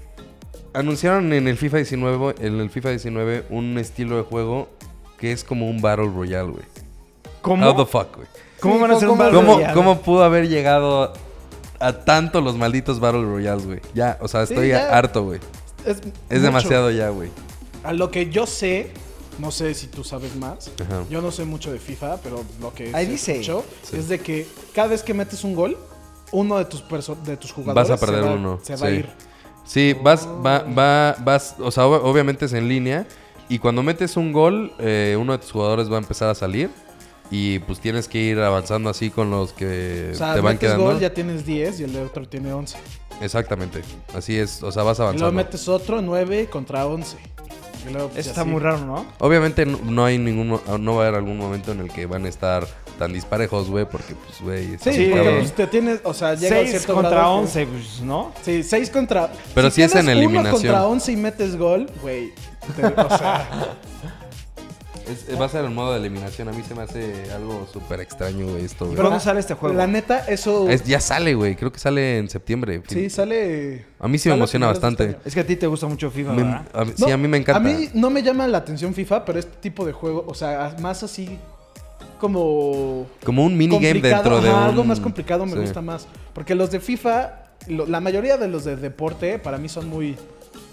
[0.73, 4.69] anunciaron en el FIFA 19, en el FIFA 19 un estilo de juego
[5.17, 6.63] que es como un Battle Royale, güey.
[7.41, 7.67] ¿Cómo?
[7.67, 8.27] How the fuck, güey.
[8.59, 9.73] ¿Cómo Sí, van a hacer un ¿cómo- Battle ¿Cómo, Royale?
[9.73, 11.13] ¿Cómo pudo haber llegado
[11.79, 13.79] a tanto los malditos Battle Royales, güey?
[13.93, 14.97] Ya, o sea, Sí, estoy ya.
[14.97, 15.39] harto, güey.
[16.29, 17.29] Es, demasiado ya, güey.
[17.83, 18.91] A lo que yo sé,
[19.39, 20.69] no sé si tú sabes más.
[20.81, 21.03] Ajá.
[21.09, 23.31] Yo no sé mucho de FIFA, pero lo que Ahí dice.
[23.33, 23.95] escuchó Sí.
[23.97, 24.45] es de que
[24.75, 25.77] cada vez que metes un gol,
[26.33, 26.83] uno de tus
[27.23, 29.09] de tus jugadores Vas a perder se va, uno, se va a ir.
[29.69, 33.05] Sí, vas, va, va, vas, o sea, ob- obviamente es en línea.
[33.49, 36.71] Y cuando metes un gol, eh, uno de tus jugadores va a empezar a salir.
[37.29, 40.69] Y pues tienes que ir avanzando así con los que O sea, te van metes
[40.69, 40.85] quedando.
[40.85, 42.77] gol, ya tienes 10 y el otro tiene 11.
[43.21, 43.83] Exactamente.
[44.15, 45.31] Así es, o sea, vas Y luego avanzando.
[45.33, 47.17] metes otro 9 contra 11.
[47.87, 48.49] Y luego, pues, Eso está así.
[48.49, 49.05] muy raro, ¿no?
[49.19, 50.47] Obviamente no, no hay ningún,
[50.79, 52.65] no va a haber algún momento en el que van a estar
[52.99, 56.57] tan disparejos, güey, porque pues, güey, Sí, muy porque pues, te tienes, o sea, llega
[56.57, 58.31] a 6 cierto contra grado que- 11, pues, ¿no?
[58.43, 59.31] Sí, 6 contra...
[59.55, 60.45] Pero si es en eliminación.
[60.45, 62.31] Uno contra 11 y metes gol, güey.
[62.95, 63.49] O sea,
[65.09, 66.49] Es- va a ser el modo de eliminación.
[66.49, 68.95] A mí se me hace algo súper extraño, güey, esto, güey.
[68.97, 69.75] ¿Cuándo sale este juego?
[69.75, 70.69] la neta, eso...
[70.69, 71.55] Es- ya sale, güey.
[71.55, 72.83] Creo que sale en septiembre.
[72.87, 73.85] Sí, sale...
[73.99, 75.05] A mí sí me emociona bastante.
[75.05, 75.27] este.
[75.29, 76.61] Es que a ti te gusta mucho FIFA, Me- ¿verdad?
[76.73, 77.57] a No, sí, a mí me encanta.
[77.57, 80.75] A mí no me llama la atención FIFA, pero este tipo de juego, o sea,
[80.79, 81.39] más así
[82.19, 83.07] como...
[83.25, 84.63] Como un minigame dentro de ajá, un...
[84.65, 85.59] algo más complicado me Sí.
[85.59, 86.07] gusta más.
[86.33, 90.15] Porque los de FIFA, lo- la mayoría de los de deporte, para mí son muy...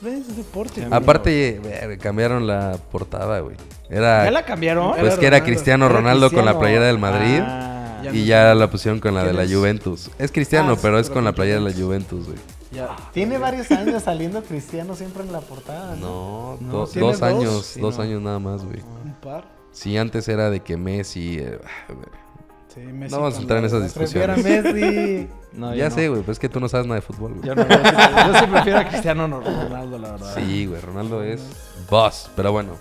[0.05, 0.83] Es deporte.
[0.83, 0.93] güey.
[0.93, 3.57] Aparte, ver, cambiaron la portada, güey.
[3.89, 4.25] Era...
[4.25, 4.91] ¿Ya la cambiaron?
[4.91, 5.45] Pues Era que era Ronaldo.
[5.47, 7.41] Cristiano Era Ronaldo con la playera del Madrid.
[7.43, 9.55] Ah, Ya y no ya la pusieron con la de ¿Quién la es?
[9.55, 10.11] Juventus.
[10.19, 12.27] Es Cristiano, Ah, pero es pero con la playera de la Juventus.
[12.27, 12.39] Güey.
[12.73, 12.95] Ya.
[13.15, 16.59] Tiene varios años saliendo Cristiano siempre en la portada, ¿no?
[16.61, 17.29] No, No, do- ¿tiene dos dos?
[17.29, 18.03] años, Sí, dos no.
[18.03, 18.81] años nada más, güey.
[19.05, 19.45] Un par.
[19.77, 21.39] Sí, antes era de que Messi...
[21.39, 21.59] eh,
[21.89, 22.07] güey.
[22.75, 24.75] Sí, Messi No vamos a entrar en esas Prefiero a discusiones.
[24.75, 25.29] Messi.
[25.57, 25.95] No, ya no.
[25.95, 27.47] sé, güey, pues es que tú no sabes nada de fútbol, güey.
[27.49, 27.97] Yo, no, yo sí,
[28.27, 30.35] yo sí prefiero a Cristiano Ronaldo, la verdad.
[30.35, 31.41] Sí, güey, Ronaldo es
[31.89, 32.73] boss, pero bueno.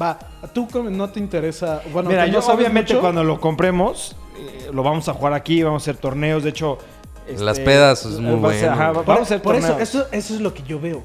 [0.00, 1.82] Va, ¿a tú no te interesa?
[1.92, 3.00] Bueno, Mira, ¿tú no yo obviamente mucho?
[3.00, 6.44] cuando lo compremos, eh, lo vamos a jugar aquí, vamos a hacer torneos.
[6.44, 6.78] De hecho,
[7.26, 9.88] este, Las pedas es muy ser- bueno, ajá, vamos a hacer Por eso, torneos.
[9.88, 11.02] eso, eso es lo que yo veo.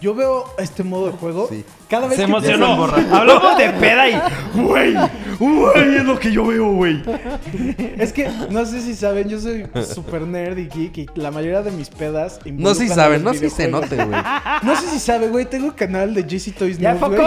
[0.00, 1.46] Yo veo este modo de juego.
[1.50, 1.64] Sí.
[1.88, 2.84] Cada vez Se que emocionó.
[3.12, 4.20] Hablamos de peda y.
[4.54, 4.94] Güey,
[5.38, 7.02] güey, es lo que yo veo, güey.
[7.98, 11.62] Es que no sé si saben, yo soy super nerd y geek y la mayoría
[11.62, 12.40] de mis pedas.
[12.46, 14.20] No sé si saben, no sé si se note, güey.
[14.62, 15.44] No sé si sabe, güey.
[15.44, 17.20] Tengo canal de JC Toys ¡Ya, güey.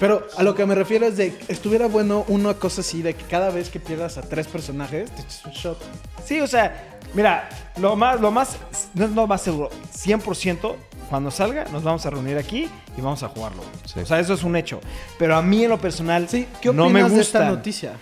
[0.00, 3.14] Pero a lo que me refiero es de que estuviera bueno una cosa así de
[3.14, 5.78] que cada vez que pierdas a tres personajes te echas un shot.
[6.24, 8.58] Sí, o sea, mira, lo más, lo más,
[8.94, 10.74] no es lo más seguro, 100%,
[11.08, 13.62] cuando salga, nos vamos a reunir aquí y vamos a jugarlo.
[13.84, 14.00] Sí.
[14.00, 14.80] O sea, eso es un hecho.
[15.18, 17.50] Pero a mí en lo personal, Sí, ¿qué no opinas me de esta gusta.
[17.54, 17.92] noticia?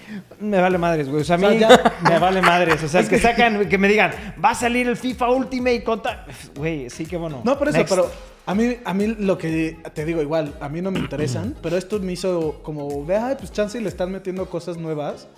[0.41, 1.23] Me vale madres, güey.
[1.23, 2.83] O sea, a mí O sea, ya- me vale madres.
[2.83, 6.27] O sea, que sacan, que me digan, va a salir el FIFA Ultimate contra.
[6.57, 7.41] Güey, sí, que bueno.
[7.45, 7.91] No, por eso, Next.
[7.95, 8.11] pero
[8.47, 11.77] a mí, a mí lo que te digo igual, a mí no me interesan, pero
[11.77, 15.29] esto me hizo como, ve, ay, pues chance y le están metiendo cosas nuevas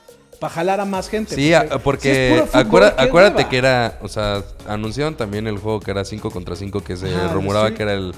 [0.44, 1.34] para jalar a más gente.
[1.34, 5.56] Sí, porque es puro fútbol, acuerda- ¿qué acuérdate que era, o sea, anunciaron también el
[5.56, 8.14] juego que era 5 contra 5 que se Ajá, el rumoraba que era el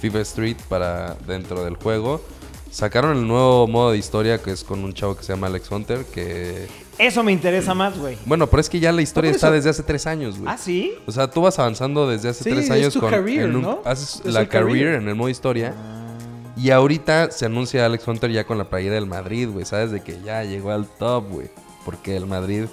[0.00, 2.20] FIFA Street para dentro del juego.
[2.70, 5.70] Sacaron el nuevo modo de historia que es con un chavo que se llama Alex
[5.70, 6.68] Hunter, que...
[6.98, 8.16] Eso me interesa más, güey.
[8.26, 10.52] Bueno, pero es que ya la historia está desde hace tres años, güey.
[10.52, 10.92] ¿Ah, sí?
[11.06, 13.56] O sea, tú vas avanzando desde hace Sí, tres es años tu con career, en
[13.56, 13.80] un- ¿no?
[13.86, 15.74] haces Es la career en el modo historia.
[16.56, 19.64] Y ahorita se anuncia Alex Hunter ya con la playera del Madrid, güey.
[19.64, 21.48] Sabes de que ya llegó al top, güey.
[21.84, 22.64] Porque el Madrid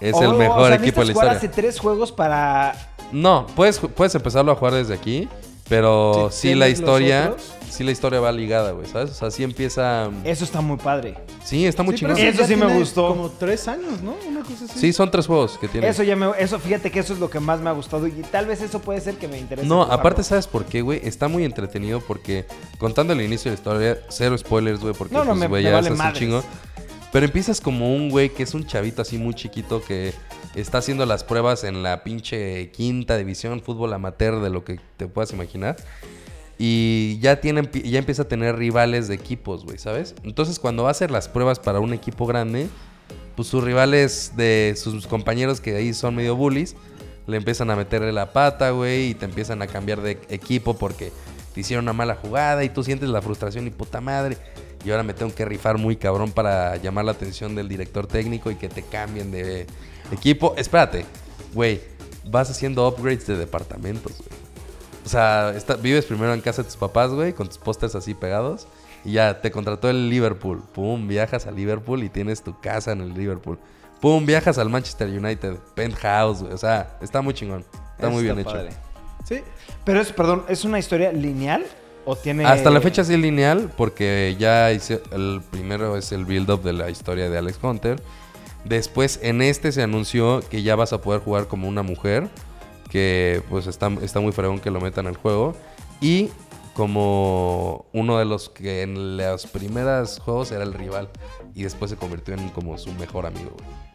[0.00, 1.32] es el Oh, mejor o sea, equipo de la historia.
[1.32, 2.74] hace tres juegos para.
[3.12, 5.28] No, puedes, puedes empezarlo a jugar desde aquí.
[5.68, 7.34] Pero Sí, sí, la ¿tienes los historia.
[7.68, 8.86] Sí, la historia va ligada, güey.
[8.86, 9.10] ¿Sabes?
[9.10, 10.08] O sea, sí empieza.
[10.24, 11.14] Eso está muy padre.
[11.44, 12.16] Sí, está muy Sí, chingón.
[12.16, 13.08] Eso sí me gustó.
[13.08, 14.16] Como tres años, ¿no?
[14.26, 14.78] Una cosa así.
[14.78, 15.86] Sí, son tres juegos que tiene.
[15.86, 16.30] Eso ya me.
[16.38, 18.06] Eso, fíjate que eso es lo que más me ha gustado.
[18.06, 19.68] Y tal vez eso puede ser que me interese.
[19.68, 19.94] No, jugarlo.
[19.94, 21.00] aparte, ¿sabes por qué, güey?
[21.06, 22.46] Está muy entretenido porque
[22.78, 25.62] contando el inicio de la historia, cero spoilers, güey, porque No, no, pues, me- güey,
[25.64, 26.42] me ya vale es un chingo.
[27.12, 30.12] Pero empiezas como un güey que es un chavito así muy chiquito que
[30.54, 35.06] está haciendo las pruebas en la pinche quinta división, fútbol amateur, de lo que te
[35.06, 35.76] puedas imaginar.
[36.58, 40.14] Y ya, tiene, ya empieza a tener rivales de equipos, güey, ¿sabes?
[40.24, 42.68] Entonces cuando va a hacer las pruebas para un equipo grande,
[43.36, 46.74] pues sus rivales de sus compañeros que ahí son medio bullies,
[47.28, 51.12] le empiezan a meterle la pata, güey, y te empiezan a cambiar de equipo porque
[51.54, 54.36] te hicieron una mala jugada y tú sientes la frustración y puta madre.
[54.84, 58.50] Y ahora me tengo que rifar muy cabrón para llamar la atención del director técnico
[58.50, 59.66] y que te cambien de
[60.12, 60.54] equipo.
[60.56, 61.04] Espérate,
[61.52, 61.80] güey,
[62.24, 64.30] vas haciendo upgrades de departamentos, güey.
[65.04, 68.14] O sea, está- vives primero en casa de tus papás, güey, con tus pósters así
[68.14, 68.66] pegados.
[69.04, 70.62] Y ya te contrató el Liverpool.
[70.74, 73.58] Pum, viajas a Liverpool y tienes tu casa en el Liverpool.
[74.00, 75.56] Pum, viajas al Manchester United.
[75.74, 76.52] Penthouse, güey.
[76.52, 77.60] O sea, está muy chingón.
[77.94, 78.56] Está Eso muy bien hecho.
[79.24, 79.40] Sí.
[79.84, 81.64] Pero es, perdón, ¿es una historia lineal
[82.46, 86.90] Hasta la fecha sí lineal porque ya hice el primero es el build-up de la
[86.90, 88.00] historia de Alex Hunter.
[88.64, 92.28] Después en este se anunció que ya vas a poder jugar como una mujer.
[92.90, 95.54] Que pues está, está muy fregón que lo metan al juego.
[96.00, 96.30] Y
[96.74, 101.10] como uno de los que en los primeros juegos era el rival.
[101.54, 103.50] Y después se convirtió en como su mejor amigo.
[103.58, 103.87] güey.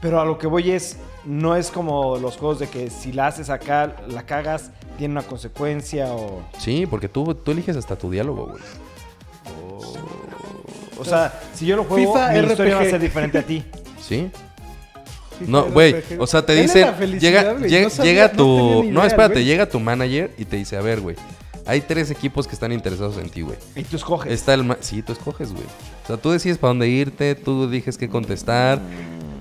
[0.00, 0.96] Pero a lo que voy es.
[1.24, 5.22] No es como los juegos de que si la haces acá, la cagas, tiene una
[5.22, 6.40] consecuencia o.
[6.58, 8.62] Sí, porque tú, tú eliges hasta tu diálogo, güey.
[10.98, 12.90] O sea, si yo lo juego, FIFA, mi historia va a RPG.
[12.90, 13.64] ser diferente a ti.
[14.00, 14.30] Sí.
[15.38, 16.20] FIFA No, güey, RPG.
[16.20, 16.78] o sea, te dice,
[17.20, 20.80] llega, llega, no sabía- llega tu, no, espérate, llega tu manager y te dice, a
[20.80, 21.16] ver, güey,
[21.66, 23.58] hay tres equipos que están interesados en ti, güey.
[23.74, 24.32] Y tú escoges.
[24.32, 25.64] Está el, ma- sí, tú escoges, güey.
[26.04, 28.80] O sea, tú decides para dónde irte, tú dices qué contestar.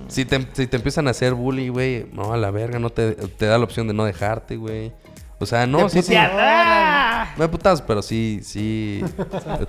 [0.08, 3.12] Si te, si te empiezan a hacer bully, güey, no, a la verga, no te,
[3.14, 4.92] te da la opción de no dejarte, güey.
[5.40, 6.14] O sea, no, sí, sí.
[6.14, 9.02] No hay putados, pero sí, sí,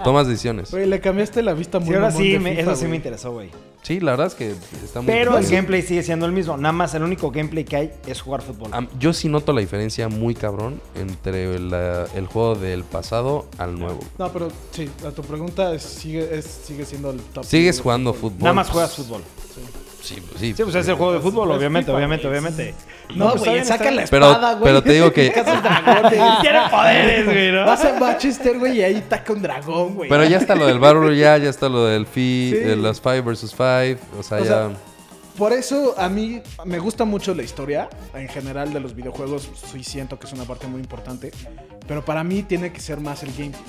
[0.05, 0.71] tomas decisiones.
[0.71, 3.33] Güey, le cambiaste la vista muy Sí, ahora sí, me- FIFA, eso sí me interesó,
[3.33, 3.51] güey.
[3.83, 6.57] Sí, la verdad es que está muy Pero el gameplay sigue siendo el mismo.
[6.57, 8.71] Nada más el único gameplay que hay es jugar fútbol.
[9.01, 13.99] Yo sí noto la diferencia muy cabrón entre la- el juego del pasado al nuevo.
[14.19, 17.45] No, pero sí, a tu pregunta es- sigue, es, sigue siendo el top.
[17.45, 18.31] ¿Sigues jugando fútbol.
[18.31, 18.43] fútbol?
[18.45, 19.23] Nada más juegas fútbol.
[20.07, 20.55] Sí, pues sí.
[20.57, 22.75] Sí, pues es el juego de fútbol, Pues obviamente, FIFA, obviamente, obviamente.
[23.15, 24.65] No, pues güey, bien, saca está la espada, güey.
[24.65, 25.31] pero te digo que-.
[26.43, 27.65] Tiene poderes, güey, ¿no?
[27.67, 30.09] Vas a Manchester, güey, y ahí taca un dragón, güey.
[30.09, 32.59] Pero ya está lo del Battle Royale, ya está lo del FI, Sí.
[32.61, 34.01] de los 5 vs 5.
[34.19, 34.47] O sea, O ya.
[34.47, 34.71] sea,
[35.37, 39.51] Por eso a mí me gusta mucho la historia en general de los videojuegos.
[39.73, 41.31] Sí siento que es una parte muy importante.
[41.87, 43.63] Pero para mí tiene que ser más el gameplay.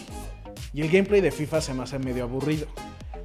[0.74, 2.68] Y el gameplay de FIFA se me hace medio aburrido.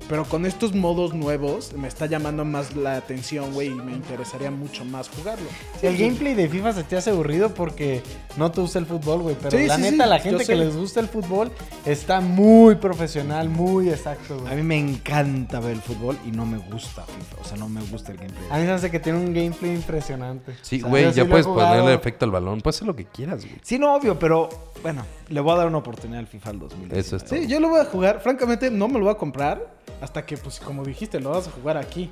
[0.08, 4.50] Pero con estos modos nuevos me está llamando más la atención, güey, y me interesaría
[4.50, 5.46] mucho más jugarlo.
[5.80, 8.02] El gameplay de FIFA se te hace aburrido porque
[8.36, 9.36] no te gusta el fútbol, güey.
[9.40, 10.52] Pero Sí, la sí, neta, sí, la yo gente sé.
[10.52, 11.50] que les gusta el fútbol
[11.86, 14.56] está muy profesional, muy exacto, A güey.
[14.56, 17.40] mí me encanta ver el fútbol y no me gusta FIFA.
[17.40, 18.44] O sea, no me gusta el gameplay.
[18.50, 20.52] A mí se me hace que tiene un gameplay impresionante.
[20.62, 22.60] Sí, O sea, güey, ya puedes ponerle efecto al balón.
[22.60, 23.56] Puedes hacer lo que quieras, güey.
[23.62, 24.48] Sí, no, obvio, pero
[24.82, 27.00] bueno, le voy a dar una oportunidad al FIFA al 2019.
[27.00, 28.20] Eso es Sí, yo lo voy a jugar.
[28.20, 31.50] Francamente, no me lo voy a comprar hasta que, pues, como dijiste, lo vas a
[31.50, 32.10] jugar aquí.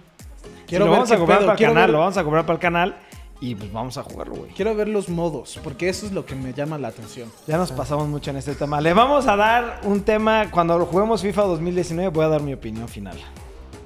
[0.66, 2.22] Quiero lo ver vamos a comprar pedo, para el quiero canal, ver- lo vamos a
[2.22, 2.96] comprar para el canal
[3.42, 4.50] y pues vamos a jugarlo, güey.
[4.52, 7.30] Quiero ver los modos, porque eso es lo que me llama la atención.
[7.46, 8.80] Ya nos pasamos mucho en este tema.
[8.80, 12.88] Le vamos a dar un tema, cuando juguemos FIFA 2019 voy a dar mi opinión
[12.88, 13.18] final.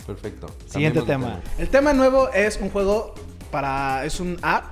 [0.07, 0.47] Perfecto.
[0.66, 1.41] Siguiente tema.
[1.59, 3.14] El tema nuevo es un juego
[3.51, 4.05] para.
[4.05, 4.64] Es un app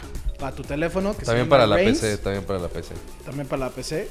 [0.42, 1.16] para tu teléfono.
[1.16, 2.94] Que También se llama para la PC, también para la PC.
[3.24, 4.08] También para la PC.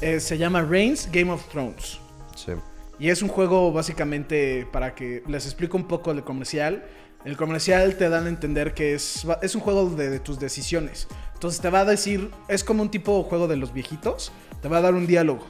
[0.00, 1.98] Eh, se llama Reigns Game of Thrones.
[2.34, 2.52] Sí.
[2.98, 6.82] Y es un juego básicamente para que les explico un poco el comercial.
[7.26, 11.08] El comercial te dan a entender que es, es un juego de, de tus decisiones.
[11.34, 14.32] Entonces te va a decir, es como un tipo de juego de los viejitos.
[14.62, 15.44] Te va a dar un diálogo.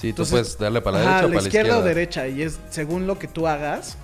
[0.00, 1.78] Sí, Entonces, tú puedes darle para la Ajá, derecha o para la izquierda.
[1.78, 2.28] o derecha.
[2.28, 3.98] Y es según lo que tú hagas,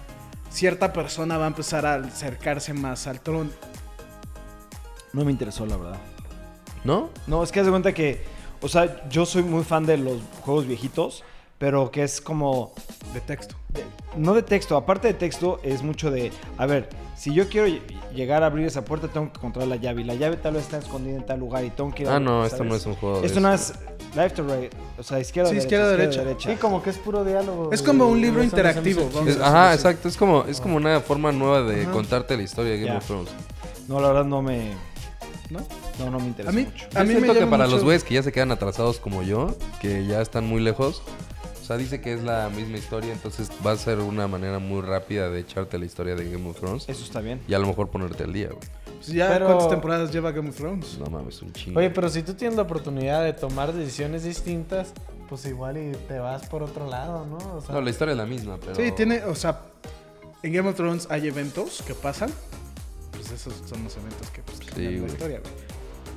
[0.51, 3.51] cierta persona va a empezar a acercarse más al trono.
[5.13, 5.99] No me interesó, la verdad.
[6.85, 7.11] ¿No?
[7.27, 8.23] No, es que haz de cuenta que,
[8.61, 11.23] o sea, yo soy muy fan de los juegos viejitos,
[11.59, 12.73] pero que es como,
[13.15, 13.55] De texto.
[14.17, 17.81] no de texto, aparte de texto, es mucho de, a ver, si yo quiero ll-
[18.13, 20.65] llegar a abrir esa puerta, tengo que encontrar la llave, y la llave tal vez
[20.65, 22.75] está escondida en tal lugar, y tengo que ir a Ah, abrir, no, esto no
[22.75, 23.75] es un juego de Esto no es
[24.17, 26.51] left to right, o sea, izquierda, Sí, derecha, izquierda, izquierda, derecha.
[26.51, 27.71] Sí, como que es puro diálogo.
[27.73, 29.75] Es como un libro interactivo, Es- a ajá, sí.
[29.77, 30.09] exacto.
[30.09, 31.93] Es como, es como una forma nueva de Ajá.
[31.93, 33.31] contarte la historia de Game of Thrones.
[33.87, 34.73] No, la verdad no me,
[35.53, 35.61] ¿No?
[35.99, 36.87] no, no me interesa A mí, mucho.
[36.95, 39.23] A mí me siento que para mucho- los güeyes que ya se quedan atrasados como
[39.23, 41.03] yo, que ya están muy lejos,
[41.61, 44.81] o sea, dice que es la misma historia, entonces va a ser una manera muy
[44.81, 47.41] rápida de echarte la historia de Game of Thrones Eso está bien.
[47.47, 48.61] y a lo mejor ponerte al día, güey.
[48.97, 50.99] Pues ya, Pero- ¿cuántas temporadas lleva Game of Thrones?
[50.99, 51.79] No mames, un chingo.
[51.79, 54.93] Oye, pero si tú tienes la oportunidad de tomar decisiones distintas,
[55.29, 57.37] pues igual y te vas por otro lado, ¿no?
[57.57, 58.75] O sea, No, la historia es la misma, pero...
[58.77, 59.61] Sí, tiene, o sea,
[60.43, 62.31] en Game of Thrones hay eventos que pasan.
[63.29, 65.53] Pues esos son los eventos que pues, cambian la historia, güey.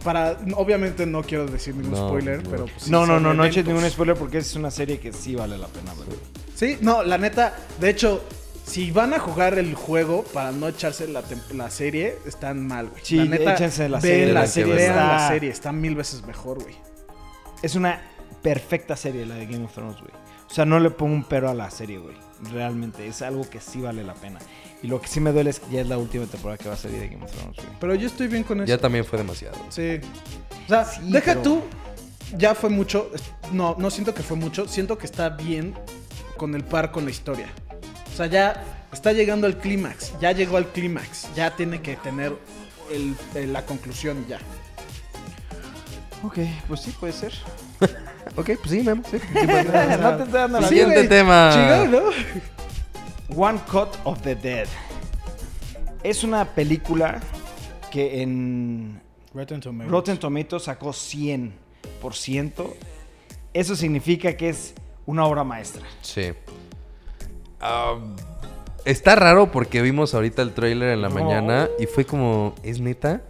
[0.03, 2.49] Para, obviamente no quiero decir ningún No, spoiler, no.
[2.49, 3.73] pero pues, sí No, no, son no, no eches eventos.
[3.75, 6.07] ningún spoiler porque es una serie que sí vale la pena, güey.
[6.55, 8.23] Sí, no, la neta, de hecho,
[8.65, 13.01] si van a jugar el juego para no echarse la, la serie, están mal, güey.
[13.03, 16.23] Sí, la neta, échense la serie, La serie, vean está- la serie, está mil veces
[16.25, 16.75] mejor, güey.
[17.63, 18.01] Es una
[18.43, 20.11] perfecta serie la de Game of Thrones, güey.
[20.49, 22.15] O sea, no le pongo un pero a la serie, güey.
[22.51, 24.39] Realmente, es algo que sí vale la pena.
[24.85, 26.75] Y lo que sí me duele es que ya es la última temporada que va
[26.75, 27.69] a salir de Game of Thrones, güey.
[27.79, 28.67] Pero yo estoy bien con eso.
[28.67, 29.57] Ya también fue demasiado.
[29.69, 29.99] Sí.
[30.65, 31.61] O sea, Sí, deja pero- tú.
[32.37, 33.09] Ya fue mucho.
[33.51, 34.67] No, no siento que fue mucho.
[34.67, 35.73] Siento que está bien
[36.37, 37.47] con el par con la historia.
[38.13, 38.63] O sea, ya
[38.93, 40.13] está llegando al clímax.
[40.19, 41.29] Ya llegó al clímax.
[41.35, 42.33] Ya tiene que tener
[42.91, 44.39] el- el- la conclusión y ya.
[46.23, 47.33] Ok, pues sí, puede ser.
[48.37, 49.17] Ok, pues sí, Memo, sí.
[49.33, 51.07] no te estoy dando la Siguiente güey.
[51.09, 51.51] tema.
[51.53, 51.99] Chingado, ¿no?
[53.35, 54.67] One Cut of the Dead.
[56.03, 57.19] Es una película
[57.91, 59.01] que en
[59.33, 59.91] Rotten Tomatoes.
[59.91, 61.51] Rotten Tomatoes sacó 100%.
[63.53, 64.73] Eso significa que es
[65.05, 65.83] una obra maestra.
[66.01, 66.31] Sí.
[68.85, 71.15] Está raro porque vimos ahorita el trailer en la No.
[71.15, 73.23] mañana y fue como, ¿es neta?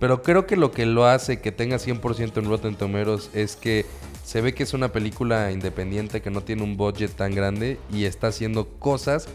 [0.00, 3.86] Pero creo que lo que lo hace que tenga 100% en Rotten Tomatoes es que
[4.26, 8.06] se ve que es una película independiente que no tiene un budget tan grande y
[8.06, 9.28] está haciendo cosas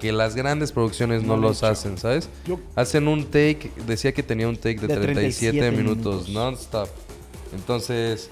[0.00, 2.28] que las grandes producciones no, los hacen, ¿sabes?
[2.46, 6.28] Yo- Hacen un take, decía que tenía un take de, De 37, 37 minutos, minutos.
[6.28, 6.88] non-stop.
[7.54, 8.28] Entonces,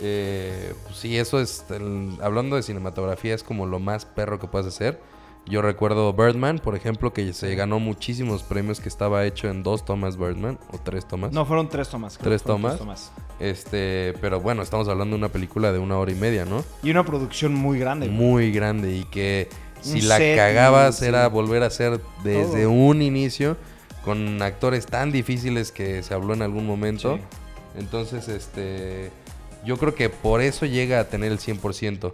[0.00, 4.48] eh, pues sí, eso es, el- hablando de cinematografía, es como lo más perro que
[4.48, 5.00] puedes hacer.
[5.46, 9.84] Yo recuerdo Birdman, por ejemplo, que se ganó muchísimos premios que estaba hecho en dos
[9.84, 11.32] tomas Birdman, o tres tomas.
[11.32, 12.18] No, fueron tres tomas.
[12.18, 13.12] creo ¿Tres tomas?
[13.40, 16.64] Este, pero bueno, estamos hablando de una película de una hora y media, ¿no?
[16.82, 18.08] Y una producción muy grande.
[18.08, 19.48] Muy grande y que
[19.80, 21.06] si Un la set cagabas sí.
[21.06, 22.70] era volver a hacer desde Todo.
[22.70, 23.56] un inicio
[24.04, 27.16] con actores tan difíciles que se habló en algún momento.
[27.16, 27.22] Sí.
[27.78, 29.10] Entonces, este,
[29.64, 32.12] yo creo que por eso llega a tener el 100%.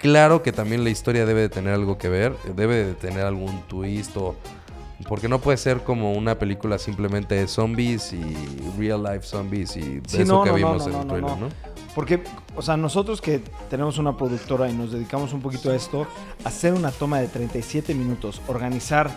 [0.00, 3.60] Claro que también la historia debe de tener algo que ver, debe de tener algún
[3.68, 4.34] twist o...
[5.08, 8.22] Porque no puede ser como una película simplemente de zombies y
[8.78, 11.30] real life zombies y de Sí, eso no, que no, vimos no, en el trailer,
[11.30, 11.36] no.
[11.36, 11.48] ¿no?
[11.94, 12.22] Porque,
[12.54, 16.06] o sea, nosotros que tenemos una productora y nos dedicamos un poquito a esto,
[16.44, 19.10] hacer una toma de 37 minutos, organizar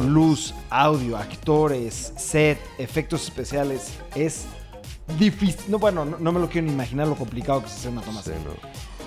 [0.00, 4.46] luz, audio, actores, set, efectos especiales, es
[5.18, 5.70] difícil.
[5.70, 8.02] No, bueno, no, no me lo quiero ni imaginar lo complicado que es hacer una
[8.02, 8.40] toma Sí, así.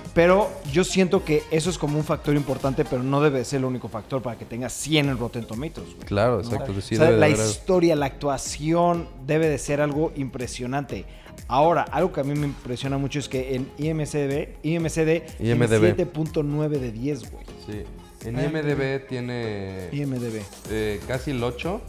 [0.10, 0.14] No.
[0.16, 3.66] Pero yo siento que eso es como un factor importante, pero no debe ser el
[3.66, 6.08] único factor para que tengas 100 en Rotten Tomatoes, güey.
[6.08, 6.74] Claro, exacto.
[6.82, 11.06] sí O sea, debe la haber- historia, la actuación debe de ser algo impresionante.
[11.48, 15.96] Ahora, algo que a mí me impresiona mucho es que en IMCD, IMCD, tiene IMDb.
[15.96, 17.44] 7.9 de 10, güey.
[17.66, 17.84] Sí.
[18.28, 20.42] En IMDB tiene IMDB.
[20.70, 21.82] eh, casi el 8.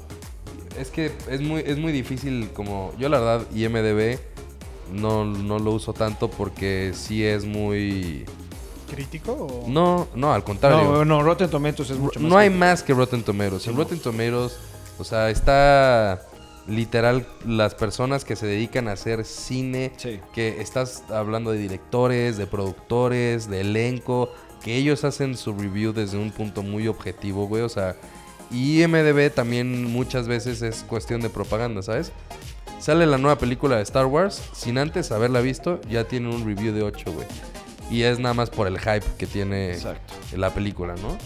[0.79, 2.93] Es que es muy, es muy difícil como...
[2.99, 4.19] Yo la verdad IMDB
[4.93, 8.25] no, no lo uso tanto porque sí es muy...
[8.91, 9.65] ¿Crítico o...?
[9.69, 10.83] No, no, al contrario.
[10.83, 12.29] No, no, Rotten Tomatoes es mucho más.
[12.29, 13.67] No hay más que Rotten Tomatoes.
[13.69, 14.59] En Rotten Tomatoes,
[14.99, 16.23] o sea, está
[16.67, 20.21] literal las personas que se dedican a hacer cine, Sí.
[20.35, 24.31] que estás hablando de directores, de productores, de elenco,
[24.63, 27.63] que ellos hacen su review desde un punto muy objetivo, güey.
[27.63, 27.97] O sea,
[28.51, 32.13] y IMDB también muchas veces es cuestión de propaganda, ¿sabes?
[32.81, 36.73] Sale la nueva película de Star Wars, sin antes haberla visto, ya tiene un review
[36.73, 37.27] de 8, güey.
[37.91, 40.15] Y es nada más por el hype que tiene Exacto.
[40.37, 41.19] la película, ¿no?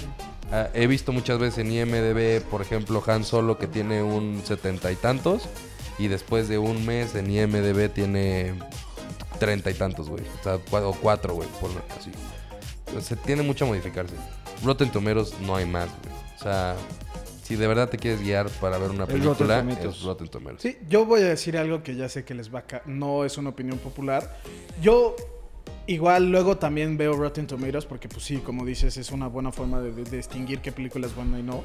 [0.51, 4.91] Ah, he visto muchas veces en IMDB, por ejemplo, Han Solo que tiene un setenta
[4.91, 5.49] y tantos.
[5.99, 8.55] Y después de un mes en IMDB tiene
[9.39, 10.25] treinta y tantos, güey.
[10.41, 12.11] O sea, o cuatro, güey, por así.
[12.97, 14.15] O sea, tiene mucho a modificarse.
[14.65, 16.15] Rotten Tomatoes no hay más, güey.
[16.37, 16.75] O sea,
[17.45, 19.97] si de verdad te quieres guiar para ver una película, Rotten Tomatoes.
[19.97, 20.63] es Rotten Tomatoes.
[20.63, 22.83] Sí, yo voy a decir algo que ya sé que les va a...
[22.87, 24.41] No es una opinión popular.
[24.81, 25.15] Yo
[25.87, 29.81] igual luego también veo Rotten Tomatoes porque pues sí, como dices, es una buena forma
[29.81, 31.63] de, de distinguir qué película es buena y no.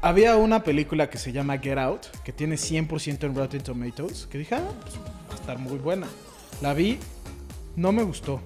[0.00, 4.38] Había una película que se llama Get Out, que tiene 100% en Rotten Tomatoes, que
[4.38, 6.06] dije, ah, pues va a estar muy buena.
[6.62, 6.98] La vi,
[7.76, 8.40] no me gustó.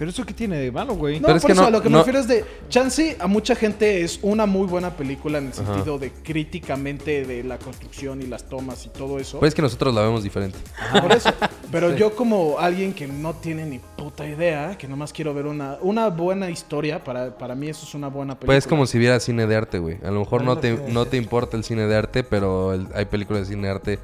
[0.00, 1.20] Pero eso qué tiene de malo, güey.
[1.20, 2.42] No, Pero es por que eso no- a lo que no- me refiero es de
[2.70, 5.74] Chance a mucha gente es una muy buena película en el Ajá.
[5.74, 9.38] sentido de críticamente de la construcción y las tomas y todo eso.
[9.40, 10.56] Pues es que nosotros la vemos diferente.
[11.02, 11.28] Por eso.
[11.70, 15.76] Pero yo como alguien que no tiene ni puta idea, que nomás quiero ver una,
[15.82, 18.46] una buena historia, para, para mí eso es una buena película.
[18.46, 19.98] Pues es como si vieras cine de arte, güey.
[20.02, 22.86] A lo mejor no te, que no te importa el cine de arte, pero el-
[22.94, 23.98] hay películas de cine de arte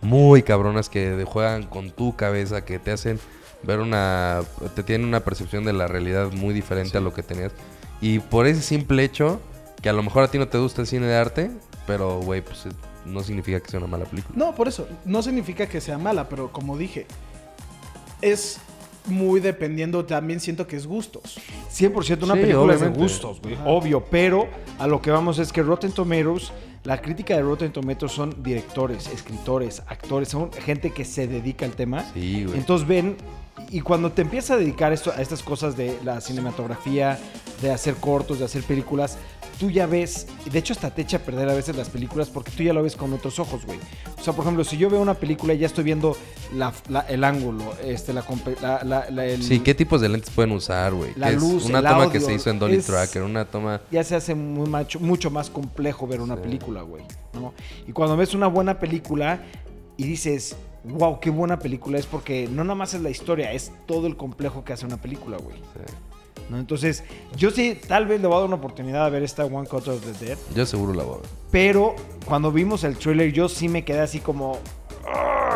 [0.00, 3.20] muy cabronas que de- juegan con tu cabeza, que te hacen
[3.64, 4.40] ver una...
[4.74, 7.52] te tienen una percepción de la realidad muy diferente a lo que tenías.
[8.00, 9.40] Y por ese simple hecho,
[9.80, 11.50] que a lo mejor a ti no te gusta el cine de arte,
[11.86, 14.34] pero, güey, pues es- no significa que sea una mala película.
[14.38, 14.86] No, por eso.
[15.04, 17.06] No significa que sea mala, pero como dije,
[18.20, 18.58] es
[19.06, 21.40] muy dependiendo, también siento que es gustos.
[21.70, 22.98] 100% una Sí, película es de obviamente.
[22.98, 23.58] gustos, güey.
[23.66, 24.46] Obvio, pero
[24.78, 26.52] a lo que vamos es que Rotten Tomatoes,
[26.84, 31.72] la crítica de Rotten Tomatoes son directores, escritores, actores, son gente que se dedica al
[31.72, 32.04] tema.
[32.14, 32.56] Sí, güey.
[32.58, 33.16] Entonces ven,
[33.70, 37.18] y cuando te empiezas a dedicar esto, a estas cosas de la cinematografía,
[37.60, 39.16] de hacer cortos, de hacer películas,
[39.60, 42.28] tú ya ves, y de hecho hasta te echa a perder a veces las películas
[42.28, 43.78] porque tú ya lo ves con otros ojos, güey.
[44.18, 46.16] O sea, por ejemplo, si yo veo una película ya estoy viendo
[46.54, 48.24] la- la- el ángulo, este, la,
[49.10, 51.12] la- el- Sí, ¿qué tipos de lentes pueden usar, güey?
[51.16, 53.44] La Que es luz, Una el toma que se hizo en Dolly es- Tracker, una
[53.44, 53.80] toma...
[53.92, 56.42] ya se hace muy macho- mucho más complejo ver una Sí.
[56.42, 57.04] película, güey.
[57.34, 57.54] ¿no?
[57.86, 59.42] Y cuando ves una buena película
[59.96, 63.72] y dices, wow, qué buena película es porque no nada más es la historia, es
[63.86, 65.56] todo el complejo que hace una película, güey.
[65.56, 65.94] sí.
[66.50, 66.58] ¿no?
[66.58, 67.04] Entonces,
[67.36, 69.86] yo sí, tal vez le voy a dar una oportunidad a ver esta One Cut
[69.88, 71.26] of the Dead, Yo seguro la voy a ver.
[71.50, 71.94] pero
[72.26, 74.58] cuando vimos el trailer yo sí me quedé así como...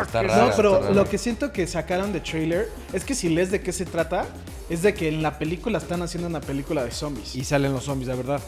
[0.01, 0.95] Está No, rara, no, pero está rara.
[0.95, 4.25] lo que siento que sacaron de trailer es que si lees de qué se trata,
[4.69, 7.35] es de que en la película están haciendo una película de zombies.
[7.35, 8.39] Y salen los zombies, de verdad.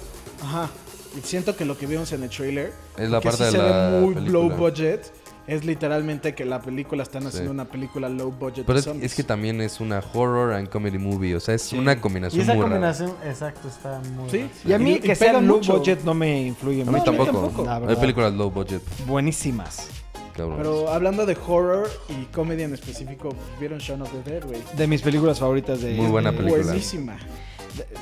[0.44, 0.70] Ajá.
[1.18, 3.52] Y siento que lo que vimos en el trailer, Es la que parte sí de
[3.52, 4.40] se la ve muy película.
[4.40, 5.02] low budget,
[5.50, 7.54] es literalmente que la película están haciendo Sí.
[7.54, 10.97] una película low budget Pero de es, es que también es una horror and comedy
[10.97, 11.36] movie.
[11.36, 12.76] O sea, es una combinación Y esa muy rara.
[12.76, 14.50] combinación, exacto, está muy Sí.
[14.66, 15.78] Y a mí Y- que sea low mucho.
[15.78, 17.32] budget no me influye A mí No, tampoco.
[17.32, 17.66] tampoco.
[17.66, 19.88] La Hay películas low budget, Buenísimas.
[20.36, 23.30] Pero hablando de horror y comedia en específico,
[23.60, 24.62] ¿vieron Shaun of the Dead, güey?
[24.78, 25.95] De mis películas favoritas de...
[25.95, 26.64] Muy buena película.
[26.64, 27.18] Buenísima.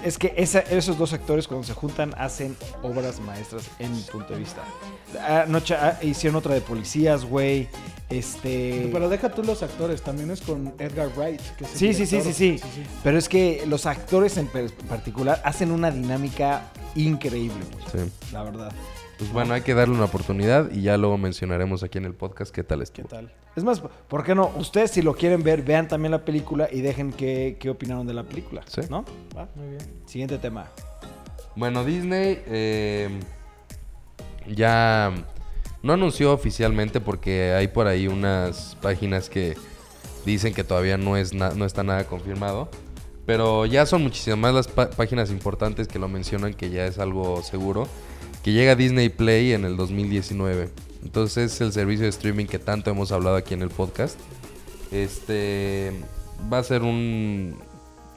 [0.04, 4.34] Es que esa- esos dos actores cuando se juntan hacen obras maestras en mi punto
[4.34, 4.64] de vista.
[5.44, 7.68] Anoche ah, hicieron otra de policías, güey.
[8.10, 8.90] Este...
[8.94, 11.42] Pero deja tú los actores, también es con Edgar Wright.
[11.58, 12.70] Que es el Sí, sí, sí, sí, director.
[12.74, 12.84] sí.
[13.04, 18.06] Pero es que los actores en particular hacen una dinámica increíble, güey.
[18.06, 18.12] Sí.
[18.32, 18.72] La verdad.
[19.18, 22.54] Pues bueno, hay que darle una oportunidad y ya luego mencionaremos aquí en el podcast
[22.54, 23.08] qué tal ¿Qué estuvo.
[23.08, 23.32] tal?
[23.56, 24.52] Es más, ¿por qué no?
[24.58, 28.14] Ustedes si lo quieren ver, vean también la película y dejen qué, qué opinaron de
[28.14, 28.62] la película.
[28.68, 28.82] Sí.
[28.90, 29.04] ¿No?
[29.36, 29.48] ¿Va?
[29.56, 29.82] Muy bien.
[30.06, 30.68] Siguiente tema.
[31.56, 33.10] Bueno, Disney eh,
[34.48, 35.12] ya
[35.82, 39.56] no anunció oficialmente porque hay por ahí unas páginas que
[40.26, 42.70] dicen que todavía no, es na- no está nada confirmado.
[43.26, 46.98] Pero ya son muchísimas más las pá- páginas importantes que lo mencionan que ya es
[47.00, 47.88] algo seguro.
[48.48, 50.70] Que llega Disney Play en el 2019.
[51.04, 54.18] Entonces es el servicio de streaming que tanto hemos hablado aquí en el podcast.
[54.90, 55.92] Este
[56.50, 57.58] va a ser un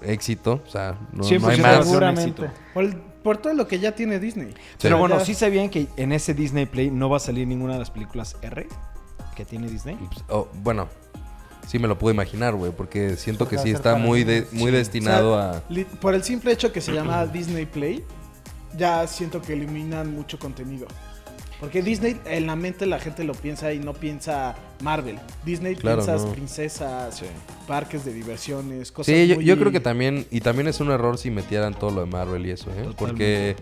[0.03, 0.63] éxito.
[0.65, 1.85] O sea, no, Sí, no hay más.
[1.85, 2.49] Seguramente.
[2.73, 4.55] Por, el- por todo lo que ya tiene Disney.
[4.81, 7.73] Pero bueno, Ya- ¿sí sabían que en ese Disney Play no va a salir ninguna
[7.73, 8.69] de las películas R
[9.35, 9.97] que tiene Disney?
[9.97, 10.87] Pues, oh, bueno,
[11.67, 15.35] sí me lo puedo imaginar, güey, porque siento que sí está muy, de- muy destinado
[15.37, 15.97] sea, a...
[16.01, 18.05] Por el simple hecho que se llama Disney Play,
[18.77, 20.87] ya siento que eliminan mucho contenido.
[21.59, 25.19] Porque Disney, en la mente la gente lo piensa y no piensa Marvel.
[25.45, 26.33] Disney Claro, piensas no.
[26.33, 27.23] princesas,
[27.69, 30.91] parques de diversiones, cosas Sí, yo, muy- yo creo que también, y también es un
[30.91, 32.89] error si metieran todo lo de Marvel y eso, ¿eh?
[32.97, 33.57] Porque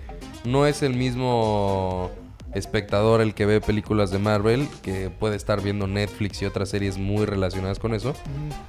[0.44, 2.10] no es el mismo
[2.54, 6.98] espectador el que ve películas de Marvel, que puede estar viendo Netflix y otras series
[6.98, 8.14] muy relacionadas con eso,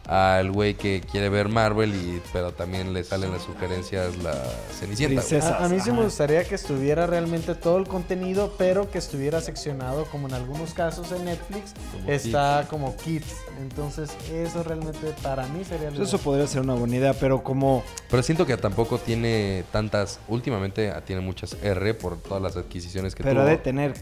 [0.06, 4.36] al güey que quiere ver Marvel, y pero también le salen las sugerencias la
[4.80, 5.22] Cenicienta.
[5.60, 9.42] A, a mí sí me gustaría que estuviera realmente todo el contenido, pero que estuviera
[9.42, 13.36] seccionado como en algunos casos en Netflix Como está como kids.
[13.62, 17.44] Entonces eso realmente para mí sería lo Pues eso podría ser una buena idea, pero
[17.44, 17.84] como...
[18.10, 23.24] Pero siento que tampoco tiene tantas, últimamente tiene muchas R por todas las adquisiciones que
[23.24, 23.50] Pero tuvo.
[23.70, 23.94] Tener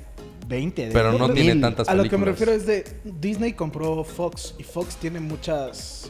[0.48, 0.88] 20.
[0.88, 2.40] de Pero no tiene tantas A lo que me películas.
[2.40, 6.10] refiero es de Disney compró Fox y Fox tiene muchas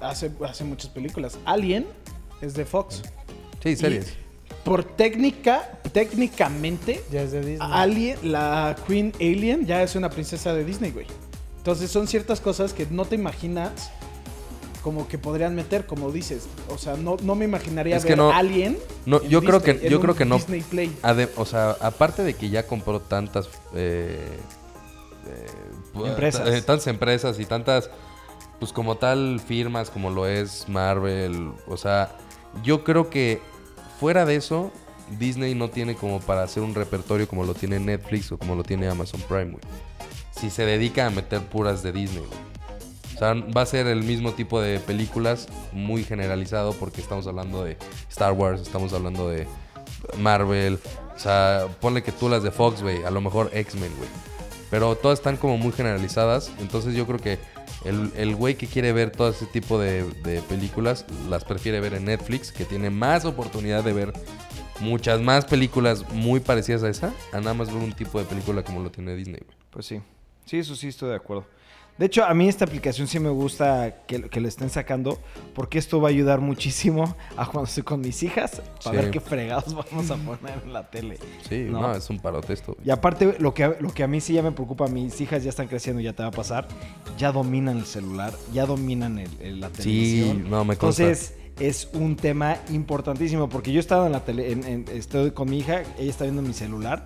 [0.00, 1.36] hace, hace muchas películas.
[1.44, 1.86] Alien
[2.40, 3.02] es de Fox.
[3.60, 4.14] Sí, series.
[4.64, 7.68] Por técnica, técnicamente Ya es de Disney.
[7.72, 11.06] Alien, la Queen Alien ya es una princesa de Disney, güey.
[11.56, 13.90] Entonces son ciertas cosas que no te imaginas
[14.82, 16.46] como que podrían meter, como dices.
[16.68, 18.78] O sea, no, no me imaginaría Es que ver no- Alien.
[19.06, 20.36] no, en yo creo que- yo creo que no.
[20.36, 20.96] Disney Play.
[21.36, 24.18] O sea, aparte de que ya compró tantas eh,
[25.26, 25.46] eh,
[25.94, 26.48] Empresas.
[26.48, 27.90] eh, tantas empresas y tantas,
[28.58, 31.52] pues como tal, firmas como lo es Marvel.
[31.68, 32.16] O sea,
[32.62, 33.40] yo creo que
[34.00, 34.72] fuera de eso,
[35.18, 38.62] Disney no tiene como para hacer un repertorio como lo tiene Netflix o como lo
[38.62, 39.62] tiene Amazon Prime, güey.
[40.38, 42.51] Si se dedica a meter puras de Disney, güey.
[43.22, 47.76] Va a ser el mismo tipo de películas, muy generalizado, porque estamos hablando de
[48.10, 49.46] Star Wars, estamos hablando de
[50.18, 50.78] Marvel.
[51.14, 54.08] O sea, ponle que tú las de Fox, güey, a lo mejor X-Men, güey.
[54.70, 56.50] Pero todas están como muy generalizadas.
[56.58, 57.38] Entonces yo creo que
[57.84, 61.94] el el güey que quiere ver todo ese tipo de, de películas, las prefiere ver
[61.94, 64.12] en Netflix, que tiene más oportunidad de ver
[64.80, 68.64] muchas más películas muy parecidas a esa, a nada más ver un tipo de película
[68.64, 69.56] como lo tiene Disney, güey.
[69.70, 70.00] Pues sí.
[70.44, 71.46] Sí, eso sí estoy de acuerdo.
[71.98, 75.20] De hecho, a mí esta aplicación sí me gusta que, que le estén sacando,
[75.54, 79.02] porque esto va a ayudar muchísimo a cuando estoy con mis hijas, para Sí.
[79.02, 81.18] ver qué fregados vamos a poner en la tele.
[81.48, 81.80] Sí, ¿No?
[81.82, 82.76] no, es un parote esto.
[82.84, 85.50] Y aparte, lo que, lo que a mí sí ya me preocupa, mis hijas ya
[85.50, 86.66] están creciendo, ya te va a pasar,
[87.18, 90.50] ya dominan el celular, ya dominan el, el- la Sí, televisión.
[90.50, 91.02] no, me consta.
[91.04, 95.32] Entonces, es un tema importantísimo, porque yo he estado en la tele, en- en- estoy
[95.32, 97.04] con mi hija, ella está viendo mi celular,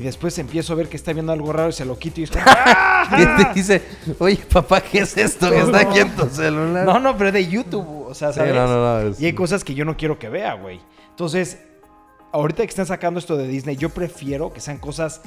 [0.00, 2.24] y después empiezo a ver que está viendo algo raro y se lo quito y
[2.24, 3.06] es como, ¡Ah!
[3.36, 3.82] ¿Qué te dice?
[4.18, 6.86] Oye, papá, ¿qué es esto que está aquí en tu celular?
[6.86, 8.54] No, no, pero de YouTube, o sea, Sí, ¿sabes?
[8.54, 10.80] no, no, no, es- Y hay cosas que yo no quiero que vea, güey.
[11.10, 11.58] Entonces,
[12.32, 15.20] ahorita que están sacando esto de Disney, yo prefiero que sean cosas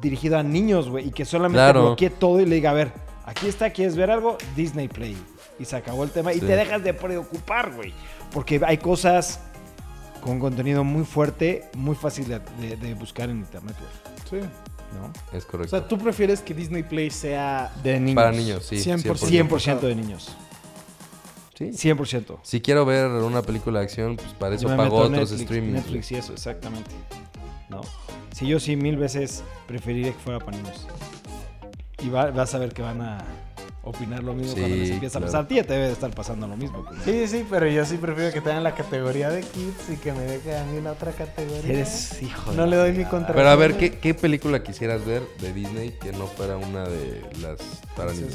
[0.00, 1.82] dirigidas a niños, güey, y que solamente Claro.
[1.86, 2.92] bloquee todo y le diga, a ver,
[3.26, 4.38] aquí está, ¿quieres ver algo?
[4.54, 5.16] Disney Play.
[5.58, 6.32] Y se acabó el tema.
[6.32, 7.92] Y te dejas de preocupar, güey.
[8.32, 9.40] Porque hay cosas
[10.22, 13.90] con contenido muy fuerte, muy fácil de, de- de buscar en internet, güey.
[14.30, 14.36] Sí.
[14.38, 15.12] ¿No?
[15.36, 15.76] Es O correcto.
[15.76, 18.14] sea, tú prefieres que Disney Play sea De niños.
[18.16, 18.76] Para niños, sí.
[18.76, 19.48] 100%.
[19.48, 20.34] 100% de niños.
[21.56, 21.70] Sí.
[21.72, 22.38] 100%.
[22.42, 25.74] Si quiero ver una película de acción, pues para eso pago otros Netflix, streamings.
[25.74, 26.90] Netflix y eso, exactamente.
[27.68, 27.82] No.
[28.34, 30.86] Si yo sí mil veces preferiría que fuera para niños.
[32.02, 33.18] Y va- vas a ver que van a
[33.82, 35.26] opinar lo mismo Sí, cuando les empieza claro.
[35.26, 35.44] a pasar.
[35.44, 36.84] A ti ya te debe de estar pasando lo mismo.
[36.84, 37.00] pues.
[37.04, 40.20] Sí, sí, pero yo sí prefiero que tengan la categoría de kids y que me
[40.22, 41.72] deje a mí la otra categoría.
[41.72, 45.04] Eres hijo de No le doy mi contra- Pero a ver, ¿qué, ¿qué película quisieras
[45.06, 47.58] ver de Disney que no fuera una de las
[47.96, 48.34] para niños?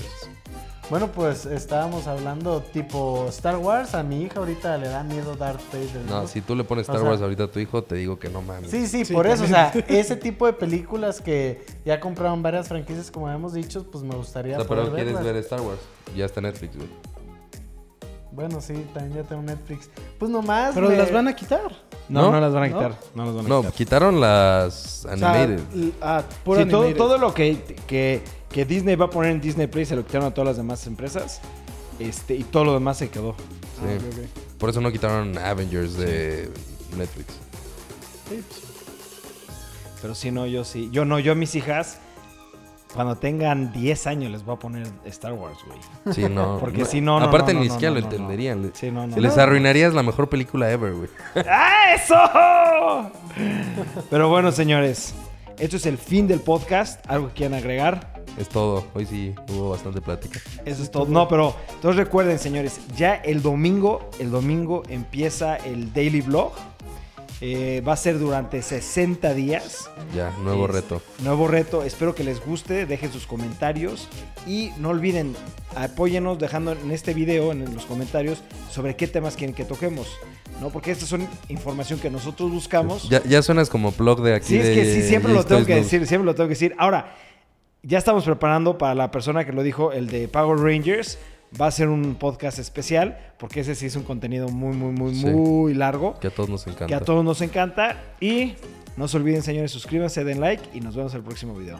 [0.89, 3.95] Bueno, pues estábamos hablando tipo Star Wars.
[3.95, 6.05] A mi hija ahorita le da miedo Darth Vader.
[6.07, 8.19] No, si tú le pones O Star sea- Wars ahorita a tu hijo, te digo
[8.19, 8.69] que no mames.
[8.69, 12.67] Sí, sí, Sí, por eso, o sea, ese tipo de películas que ya compraron varias
[12.67, 15.33] franquicias, como hemos dicho, pues me O gustaría sea, poder pero quieres verlas.
[15.33, 15.79] ver Star Wars.
[16.15, 16.87] Ya está Netflix, güey.
[18.31, 19.89] Bueno, sí, también ya tengo Netflix.
[20.19, 20.75] Pues nomás.
[20.75, 21.71] Pero me- las van a quitar.
[22.09, 22.31] No, ¿No?
[22.33, 22.75] no, las van a ¿No?
[22.77, 22.95] quitar.
[23.15, 23.73] No, las van a No, quitar.
[23.73, 25.61] quitaron las O sea, animated.
[25.73, 27.57] l- ah, puro Sí, todo, todo lo que,
[27.87, 28.21] que,
[28.55, 30.87] que Disney va a poner en Disney Play se lo quitaron a todas las demás
[30.87, 31.41] empresas.
[31.99, 33.33] Este, y todo lo demás se quedó.
[33.33, 33.83] Sí.
[33.85, 33.97] Ah.
[34.57, 36.49] Por eso no quitaron Avengers de
[36.95, 37.33] Netflix.
[38.29, 38.61] Sí, pues,
[40.01, 40.87] Pero sí, no, yo sí.
[40.93, 41.97] Yo no, yo a mis hijas,
[42.93, 46.15] cuando tengan 10 años, les voy a poner Star Wars, güey.
[46.15, 46.57] Sí, no.
[46.61, 48.15] Porque no- si no, no, Aparte no, ni siquiera no, lo no, no.
[48.15, 48.71] entenderían.
[48.73, 49.15] Sí, no, no.
[49.15, 51.09] Se les arruinarías la mejor película ever, güey.
[51.45, 53.11] ¡Ah, eso!
[54.09, 55.13] Pero bueno, señores,
[55.59, 57.05] esto es el fin del podcast.
[57.09, 58.14] ¿Algo que quieran agregar?
[58.37, 58.85] Es todo.
[58.93, 60.39] Hoy sí hubo bastante plática.
[60.65, 61.05] Eso es todo.
[61.07, 66.51] No, pero entonces recuerden, señores, ya el domingo, el domingo empieza el daily vlog.
[67.41, 69.89] Eh, va a ser durante 60 días.
[70.15, 71.01] Ya, nuevo Es- reto.
[71.21, 71.83] Nuevo reto.
[71.83, 72.85] Espero que les guste.
[72.85, 74.07] Dejen sus comentarios.
[74.47, 75.35] Y no olviden,
[75.75, 80.07] apóyenos dejando en este video, en los comentarios, sobre qué temas quieren que toquemos.
[80.61, 80.69] ¿no?
[80.69, 83.09] Porque esta son información que nosotros buscamos.
[83.09, 85.67] Ya, ya suenas como blog de aquí Sí, es que sí, siempre lo tengo es
[85.67, 86.73] que decir, siempre lo tengo que decir.
[86.77, 87.13] Ahora,
[87.85, 91.17] ya estamos preparando para la persona que lo dijo, el de Power Rangers.
[91.59, 95.15] Va a ser un podcast especial, porque ese sí es un contenido muy, muy, muy,
[95.15, 95.25] Sí.
[95.27, 96.87] muy largo, Que a todos nos encanta.
[96.87, 97.95] que a todos nos encanta.
[98.19, 98.55] Y
[98.97, 101.77] no se olviden, señores, suscríbanse, den like y nos vemos en el próximo video.